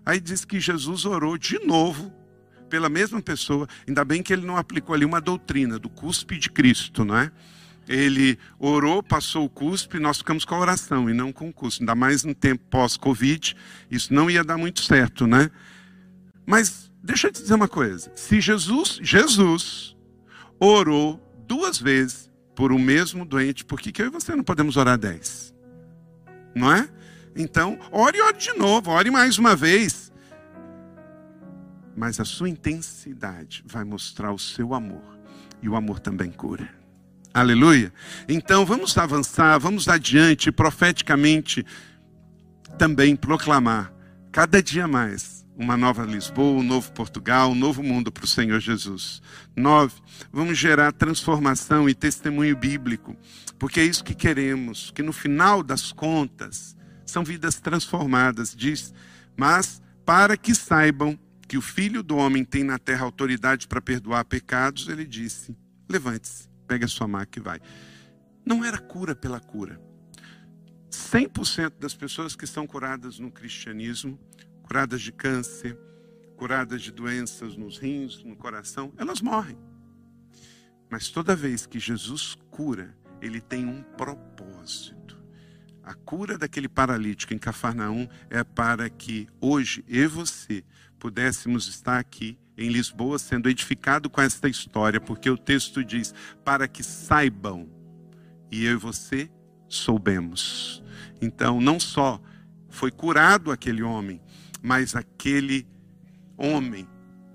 Aí 0.05 0.21
diz 0.21 0.45
que 0.45 0.61
Jesus 0.61 1.03
orou 1.03 1.37
de 1.37 1.59
novo 1.59 2.18
pela 2.69 2.87
mesma 2.87 3.21
pessoa. 3.21 3.67
Ainda 3.87 4.05
bem 4.05 4.21
que 4.21 4.31
ele 4.31 4.45
não 4.45 4.55
aplicou 4.55 4.95
ali 4.95 5.03
uma 5.03 5.19
doutrina 5.19 5.77
do 5.77 5.89
cuspe 5.89 6.37
de 6.37 6.49
Cristo, 6.49 7.03
não 7.03 7.17
é? 7.17 7.31
Ele 7.87 8.37
orou, 8.59 9.01
passou 9.01 9.45
o 9.45 9.49
cuspe, 9.49 9.97
nós 9.97 10.19
ficamos 10.19 10.45
com 10.45 10.53
a 10.53 10.59
oração 10.59 11.09
e 11.09 11.13
não 11.13 11.33
com 11.33 11.49
o 11.49 11.53
cuspe. 11.53 11.81
Ainda 11.81 11.95
mais 11.95 12.23
no 12.23 12.35
tempo 12.35 12.63
pós-Covid, 12.69 13.55
isso 13.89 14.13
não 14.13 14.29
ia 14.29 14.43
dar 14.43 14.57
muito 14.57 14.81
certo, 14.81 15.25
né? 15.25 15.49
Mas 16.45 16.91
deixa 17.03 17.27
eu 17.27 17.31
te 17.31 17.41
dizer 17.41 17.55
uma 17.55 17.67
coisa: 17.67 18.11
se 18.15 18.39
Jesus, 18.39 18.99
Jesus, 19.01 19.95
orou 20.59 21.19
duas 21.47 21.79
vezes 21.79 22.29
por 22.55 22.71
o 22.71 22.75
um 22.75 22.79
mesmo 22.79 23.25
doente, 23.25 23.65
por 23.65 23.79
que, 23.79 23.91
que 23.91 24.01
eu 24.01 24.07
e 24.07 24.11
você 24.11 24.35
não 24.35 24.43
podemos 24.43 24.77
orar 24.77 24.97
dez? 24.97 25.53
Não 26.53 26.71
é? 26.71 26.87
Então, 27.35 27.79
ore 27.91 28.21
ore 28.21 28.37
de 28.37 28.53
novo, 28.53 28.91
ore 28.91 29.09
mais 29.09 29.37
uma 29.37 29.55
vez 29.55 30.08
mas 31.99 32.17
a 32.17 32.23
sua 32.23 32.47
intensidade 32.47 33.61
vai 33.67 33.83
mostrar 33.83 34.31
o 34.31 34.39
seu 34.39 34.73
amor. 34.73 35.03
E 35.61 35.67
o 35.67 35.75
amor 35.75 35.99
também 35.99 36.31
cura. 36.31 36.69
Aleluia. 37.33 37.91
Então 38.25 38.65
vamos 38.65 38.97
avançar, 38.97 39.59
vamos 39.59 39.89
adiante, 39.89 40.49
profeticamente 40.49 41.65
também 42.77 43.17
proclamar 43.17 43.93
cada 44.31 44.63
dia 44.63 44.87
mais 44.87 45.45
uma 45.57 45.75
nova 45.75 46.05
Lisboa, 46.05 46.61
um 46.61 46.63
novo 46.63 46.89
Portugal, 46.93 47.51
um 47.51 47.55
novo 47.55 47.83
mundo 47.83 48.09
para 48.13 48.23
o 48.23 48.27
Senhor 48.27 48.61
Jesus. 48.61 49.21
Nove, 49.53 49.95
vamos 50.31 50.57
gerar 50.57 50.93
transformação 50.93 51.89
e 51.89 51.93
testemunho 51.93 52.55
bíblico, 52.55 53.13
porque 53.59 53.81
é 53.81 53.83
isso 53.83 54.05
que 54.05 54.15
queremos, 54.15 54.89
que 54.95 55.03
no 55.03 55.11
final 55.11 55.61
das 55.61 55.91
contas 55.91 56.77
são 57.05 57.25
vidas 57.25 57.59
transformadas, 57.59 58.55
diz, 58.55 58.93
mas 59.35 59.81
para 60.05 60.37
que 60.37 60.55
saibam 60.55 61.19
que 61.49 61.57
o 61.57 61.61
Filho 61.61 62.03
do 62.03 62.15
Homem 62.15 62.45
tem 62.45 62.63
na 62.63 62.77
terra 62.77 63.03
autoridade 63.03 63.67
para 63.67 63.81
perdoar 63.81 64.23
pecados, 64.23 64.87
ele 64.87 65.03
disse: 65.03 65.57
levante-se, 65.89 66.47
pegue 66.67 66.85
a 66.85 66.87
sua 66.87 67.07
maca 67.07 67.39
e 67.39 67.41
vai. 67.41 67.59
Não 68.45 68.63
era 68.63 68.77
cura 68.77 69.15
pela 69.15 69.39
cura. 69.39 69.81
100% 70.91 71.79
das 71.79 71.95
pessoas 71.95 72.35
que 72.35 72.45
são 72.45 72.67
curadas 72.67 73.17
no 73.17 73.31
cristianismo 73.31 74.17
curadas 74.61 75.01
de 75.01 75.11
câncer, 75.11 75.75
curadas 76.37 76.83
de 76.83 76.91
doenças 76.91 77.57
nos 77.57 77.79
rins, 77.79 78.23
no 78.23 78.35
coração, 78.35 78.93
elas 78.95 79.19
morrem. 79.19 79.57
Mas 80.87 81.09
toda 81.09 81.35
vez 81.35 81.65
que 81.65 81.79
Jesus 81.79 82.37
cura, 82.51 82.95
ele 83.19 83.41
tem 83.41 83.65
um 83.65 83.81
propósito. 83.81 85.17
A 85.81 85.95
cura 85.95 86.37
daquele 86.37 86.69
paralítico 86.69 87.33
em 87.33 87.39
Cafarnaum 87.39 88.07
é 88.29 88.43
para 88.43 88.87
que 88.91 89.27
hoje 89.41 89.83
eu 89.87 90.03
e 90.03 90.07
você 90.07 90.63
pudéssemos 90.99 91.67
estar 91.67 91.97
aqui 91.97 92.37
em 92.57 92.69
Lisboa 92.69 93.17
sendo 93.17 93.49
edificado 93.49 94.09
com 94.09 94.21
esta 94.21 94.49
história, 94.49 94.99
porque 94.99 95.29
o 95.29 95.37
texto 95.37 95.83
diz: 95.83 96.13
para 96.43 96.67
que 96.67 96.83
saibam, 96.83 97.69
e 98.51 98.65
eu 98.65 98.73
e 98.73 98.75
você 98.75 99.31
soubemos. 99.67 100.83
Então, 101.21 101.61
não 101.61 101.79
só 101.79 102.21
foi 102.67 102.91
curado 102.91 103.51
aquele 103.51 103.81
homem, 103.81 104.21
mas 104.61 104.95
aquele 104.95 105.65
homem 106.37 106.87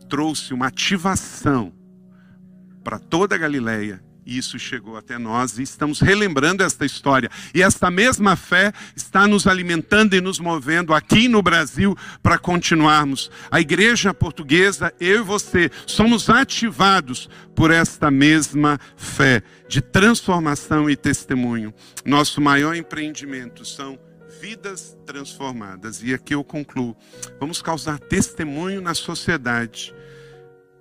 trouxe 0.09 0.53
uma 0.53 0.67
ativação 0.67 1.73
para 2.83 2.99
toda 2.99 3.35
a 3.35 3.39
Galileia. 3.39 4.04
Isso 4.27 4.59
chegou 4.59 4.97
até 4.97 5.19
nós 5.19 5.59
e 5.59 5.63
estamos 5.63 6.01
relembrando 6.01 6.63
esta 6.63 6.87
história. 6.87 7.31
E 7.55 7.63
esta 7.63 7.91
mesma 7.91 8.37
fé 8.37 8.73
está 8.97 9.29
nos 9.29 9.47
alimentando 9.47 10.15
e 10.15 10.21
nos 10.21 10.39
movendo 10.39 10.95
aqui 10.95 11.29
no 11.29 11.43
Brasil 11.43 11.97
para 12.23 12.39
continuarmos. 12.39 13.31
A 13.51 13.61
igreja 13.61 14.15
portuguesa, 14.15 14.93
eu 14.99 15.21
e 15.21 15.25
você, 15.25 15.71
somos 15.87 16.31
ativados 16.31 17.29
por 17.55 17.71
esta 17.71 18.11
mesma 18.11 18.79
fé 18.97 19.43
de 19.69 19.81
transformação 19.81 20.89
e 20.89 20.97
testemunho. 20.97 21.75
Nosso 22.05 22.41
maior 22.41 22.75
empreendimento 22.75 23.65
são 23.65 23.99
vidas 24.41 24.97
transformadas. 25.07 26.03
E 26.03 26.13
aqui 26.13 26.35
eu 26.35 26.45
concluo. 26.45 26.97
Vamos 27.39 27.63
causar 27.63 27.99
testemunho 27.99 28.81
na 28.81 28.95
sociedade. 28.95 29.95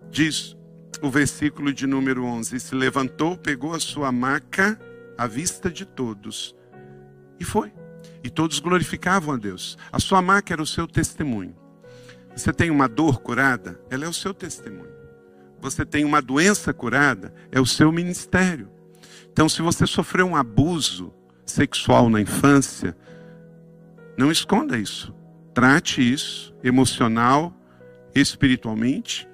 Diz 0.10 0.56
o 1.02 1.10
versículo 1.10 1.74
de 1.74 1.88
número 1.88 2.24
11: 2.24 2.60
Se 2.60 2.76
levantou, 2.76 3.38
pegou 3.38 3.74
a 3.74 3.80
sua 3.80 4.12
maca 4.12 4.80
à 5.18 5.28
vista 5.28 5.70
de 5.70 5.86
todos 5.86 6.56
e 7.40 7.44
foi. 7.44 7.72
E 8.24 8.30
todos 8.30 8.60
glorificavam 8.60 9.34
a 9.34 9.38
Deus. 9.38 9.78
A 9.92 10.00
sua 10.00 10.22
maca 10.22 10.54
era 10.54 10.62
o 10.62 10.68
seu 10.68 10.88
testemunho. 10.88 11.56
Você 12.36 12.52
tem 12.52 12.70
uma 12.70 12.88
dor 12.88 13.20
curada, 13.20 13.80
ela 13.90 14.06
é 14.06 14.08
o 14.08 14.14
seu 14.14 14.34
testemunho. 14.34 14.94
Você 15.62 15.86
tem 15.86 16.04
uma 16.04 16.22
doença 16.22 16.74
curada, 16.74 17.34
é 17.52 17.60
o 17.60 17.66
seu 17.66 17.92
ministério. 17.92 18.70
Então, 19.32 19.48
se 19.48 19.62
você 19.62 19.86
sofreu 19.86 20.26
um 20.26 20.36
abuso 20.36 21.14
sexual 21.46 22.10
na 22.10 22.22
infância, 22.22 22.96
não 24.18 24.32
esconda 24.32 24.78
isso. 24.78 25.14
Trate 25.54 26.02
isso 26.02 26.54
emocional, 26.64 27.54
espiritualmente 28.16 29.28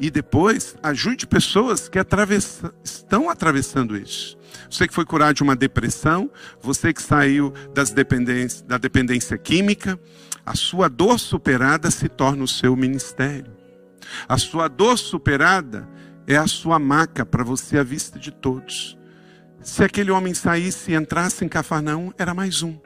e 0.00 0.10
depois 0.10 0.74
ajude 0.82 1.26
pessoas 1.26 1.86
que 1.86 1.98
atravessa, 1.98 2.72
estão 2.82 3.28
atravessando 3.28 3.94
isso. 3.94 4.38
Você 4.68 4.88
que 4.88 4.94
foi 4.94 5.04
curado 5.04 5.34
de 5.34 5.42
uma 5.42 5.54
depressão, 5.54 6.30
você 6.60 6.92
que 6.92 7.02
saiu 7.02 7.52
das 7.74 7.90
dependência, 7.90 8.64
da 8.66 8.78
dependência 8.78 9.36
química, 9.36 10.00
a 10.44 10.56
sua 10.56 10.88
dor 10.88 11.20
superada 11.20 11.90
se 11.90 12.08
torna 12.08 12.42
o 12.42 12.48
seu 12.48 12.74
ministério. 12.74 13.52
A 14.26 14.38
sua 14.38 14.68
dor 14.68 14.96
superada 14.96 15.86
é 16.26 16.36
a 16.36 16.46
sua 16.46 16.78
maca 16.78 17.26
para 17.26 17.44
você 17.44 17.78
à 17.78 17.82
vista 17.82 18.18
de 18.18 18.30
todos. 18.30 18.96
Se 19.60 19.84
aquele 19.84 20.10
homem 20.10 20.32
saísse 20.32 20.92
e 20.92 20.94
entrasse 20.94 21.44
em 21.44 21.48
Cafarnaum, 21.48 22.10
era 22.16 22.32
mais 22.32 22.62
um. 22.62 22.78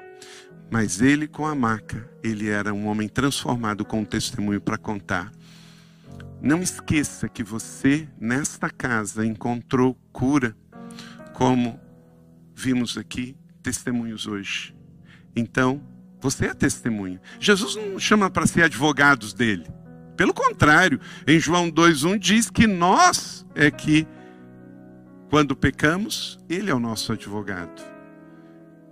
Mas 0.68 1.00
ele, 1.00 1.28
com 1.28 1.46
a 1.46 1.54
maca, 1.54 2.10
ele 2.22 2.48
era 2.48 2.74
um 2.74 2.88
homem 2.88 3.08
transformado 3.08 3.84
com 3.84 4.00
um 4.00 4.04
testemunho 4.04 4.60
para 4.60 4.76
contar. 4.76 5.30
Não 6.44 6.60
esqueça 6.60 7.26
que 7.26 7.42
você, 7.42 8.06
nesta 8.20 8.68
casa, 8.68 9.24
encontrou 9.24 9.96
cura, 10.12 10.54
como 11.32 11.80
vimos 12.54 12.98
aqui, 12.98 13.34
testemunhos 13.62 14.26
hoje. 14.26 14.76
Então, 15.34 15.80
você 16.20 16.48
é 16.48 16.52
testemunha. 16.52 17.18
Jesus 17.40 17.76
não 17.76 17.98
chama 17.98 18.28
para 18.28 18.46
ser 18.46 18.64
advogados 18.64 19.32
dele. 19.32 19.64
Pelo 20.18 20.34
contrário, 20.34 21.00
em 21.26 21.40
João 21.40 21.70
2,1 21.70 22.18
diz 22.18 22.50
que 22.50 22.66
nós 22.66 23.46
é 23.54 23.70
que, 23.70 24.06
quando 25.30 25.56
pecamos, 25.56 26.38
ele 26.46 26.70
é 26.70 26.74
o 26.74 26.78
nosso 26.78 27.10
advogado. 27.10 27.82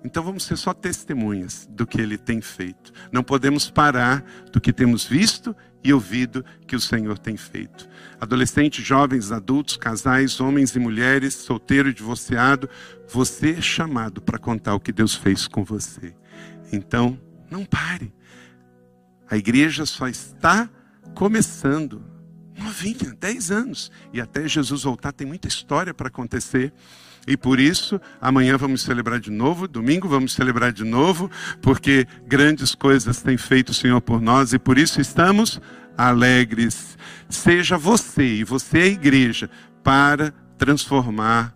Então 0.03 0.23
vamos 0.23 0.45
ser 0.45 0.57
só 0.57 0.73
testemunhas 0.73 1.69
do 1.71 1.87
que 1.87 2.01
ele 2.01 2.17
tem 2.17 2.41
feito. 2.41 2.93
Não 3.13 3.23
podemos 3.23 3.71
parar 3.71 4.25
do 4.51 4.61
que 4.61 4.73
temos 4.73 5.05
visto 5.05 5.55
e 5.85 5.93
ouvido 5.93 6.45
que 6.67 6.77
o 6.77 6.81
Senhor 6.81 7.19
tem 7.19 7.37
feito. 7.37 7.89
Adolescentes, 8.21 8.85
jovens, 8.85 9.33
adultos, 9.33 9.77
casais, 9.77 10.41
homens 10.41 10.75
e 10.77 10.79
mulheres, 10.79 11.35
solteiro 11.35 11.89
e 11.89 11.95
divorciado, 11.95 12.69
você 13.09 13.53
é 13.53 13.61
chamado 13.61 14.21
para 14.21 14.39
contar 14.39 14.75
o 14.75 14.81
que 14.81 14.93
Deus 14.93 15.15
fez 15.15 15.49
com 15.49 15.65
você. 15.65 16.15
Então, 16.73 17.19
não 17.51 17.65
pare. 17.65 18.15
A 19.31 19.37
igreja 19.37 19.85
só 19.87 20.09
está 20.09 20.71
começando. 21.15 22.05
Novinha, 22.57 23.17
10 23.19 23.51
anos. 23.51 23.91
E 24.13 24.21
até 24.21 24.47
Jesus 24.47 24.83
voltar, 24.83 25.13
tem 25.13 25.27
muita 25.27 25.49
história 25.49 25.93
para 25.93 26.09
acontecer. 26.09 26.73
E 27.27 27.37
por 27.37 27.61
isso, 27.61 28.01
amanhã 28.21 28.57
vamos 28.57 28.83
celebrar 28.83 29.21
de 29.21 29.31
novo, 29.31 29.69
domingo 29.69 30.09
vamos 30.09 30.33
celebrar 30.33 30.73
de 30.73 30.83
novo, 30.83 31.31
porque 31.61 32.07
grandes 32.27 32.75
coisas 32.75 33.23
tem 33.23 33.37
feito 33.37 33.69
o 33.71 33.75
Senhor 33.75 34.01
por 34.01 34.21
nós 34.21 34.53
e 34.53 34.59
por 34.59 34.77
isso 34.77 35.01
estamos 35.01 35.61
alegres. 35.97 36.99
Seja 37.29 37.79
você 37.79 38.25
e 38.25 38.45
você 38.45 38.79
é 38.79 38.83
a 38.83 38.87
igreja 38.87 39.49
para 39.85 40.35
transformar 40.59 41.55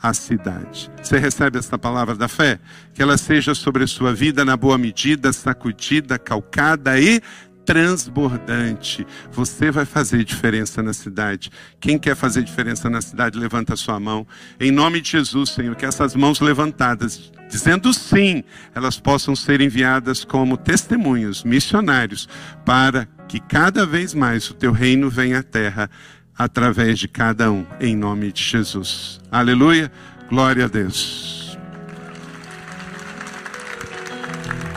a 0.00 0.14
cidade. 0.14 0.90
Você 1.02 1.18
recebe 1.18 1.58
esta 1.58 1.76
palavra 1.76 2.14
da 2.14 2.28
fé? 2.28 2.60
Que 2.94 3.02
ela 3.02 3.16
seja 3.16 3.54
sobre 3.54 3.84
a 3.84 3.86
sua 3.86 4.14
vida 4.14 4.44
na 4.44 4.56
boa 4.56 4.78
medida, 4.78 5.32
sacudida, 5.32 6.18
calcada 6.18 7.00
e 7.00 7.20
transbordante. 7.68 9.06
Você 9.30 9.70
vai 9.70 9.84
fazer 9.84 10.24
diferença 10.24 10.82
na 10.82 10.94
cidade. 10.94 11.50
Quem 11.78 11.98
quer 11.98 12.16
fazer 12.16 12.42
diferença 12.42 12.88
na 12.88 13.02
cidade, 13.02 13.38
levanta 13.38 13.74
a 13.74 13.76
sua 13.76 14.00
mão. 14.00 14.26
Em 14.58 14.70
nome 14.70 15.02
de 15.02 15.10
Jesus, 15.10 15.50
Senhor, 15.50 15.76
que 15.76 15.84
essas 15.84 16.14
mãos 16.14 16.40
levantadas, 16.40 17.30
dizendo 17.50 17.92
sim, 17.92 18.42
elas 18.74 18.98
possam 18.98 19.36
ser 19.36 19.60
enviadas 19.60 20.24
como 20.24 20.56
testemunhos, 20.56 21.44
missionários, 21.44 22.26
para 22.64 23.06
que 23.28 23.38
cada 23.38 23.84
vez 23.84 24.14
mais 24.14 24.48
o 24.48 24.54
teu 24.54 24.72
reino 24.72 25.10
venha 25.10 25.40
à 25.40 25.42
terra 25.42 25.90
através 26.38 26.98
de 26.98 27.06
cada 27.06 27.52
um, 27.52 27.66
em 27.78 27.94
nome 27.94 28.32
de 28.32 28.42
Jesus. 28.42 29.20
Aleluia. 29.30 29.92
Glória 30.30 30.64
a 30.64 30.68
Deus. 30.68 31.37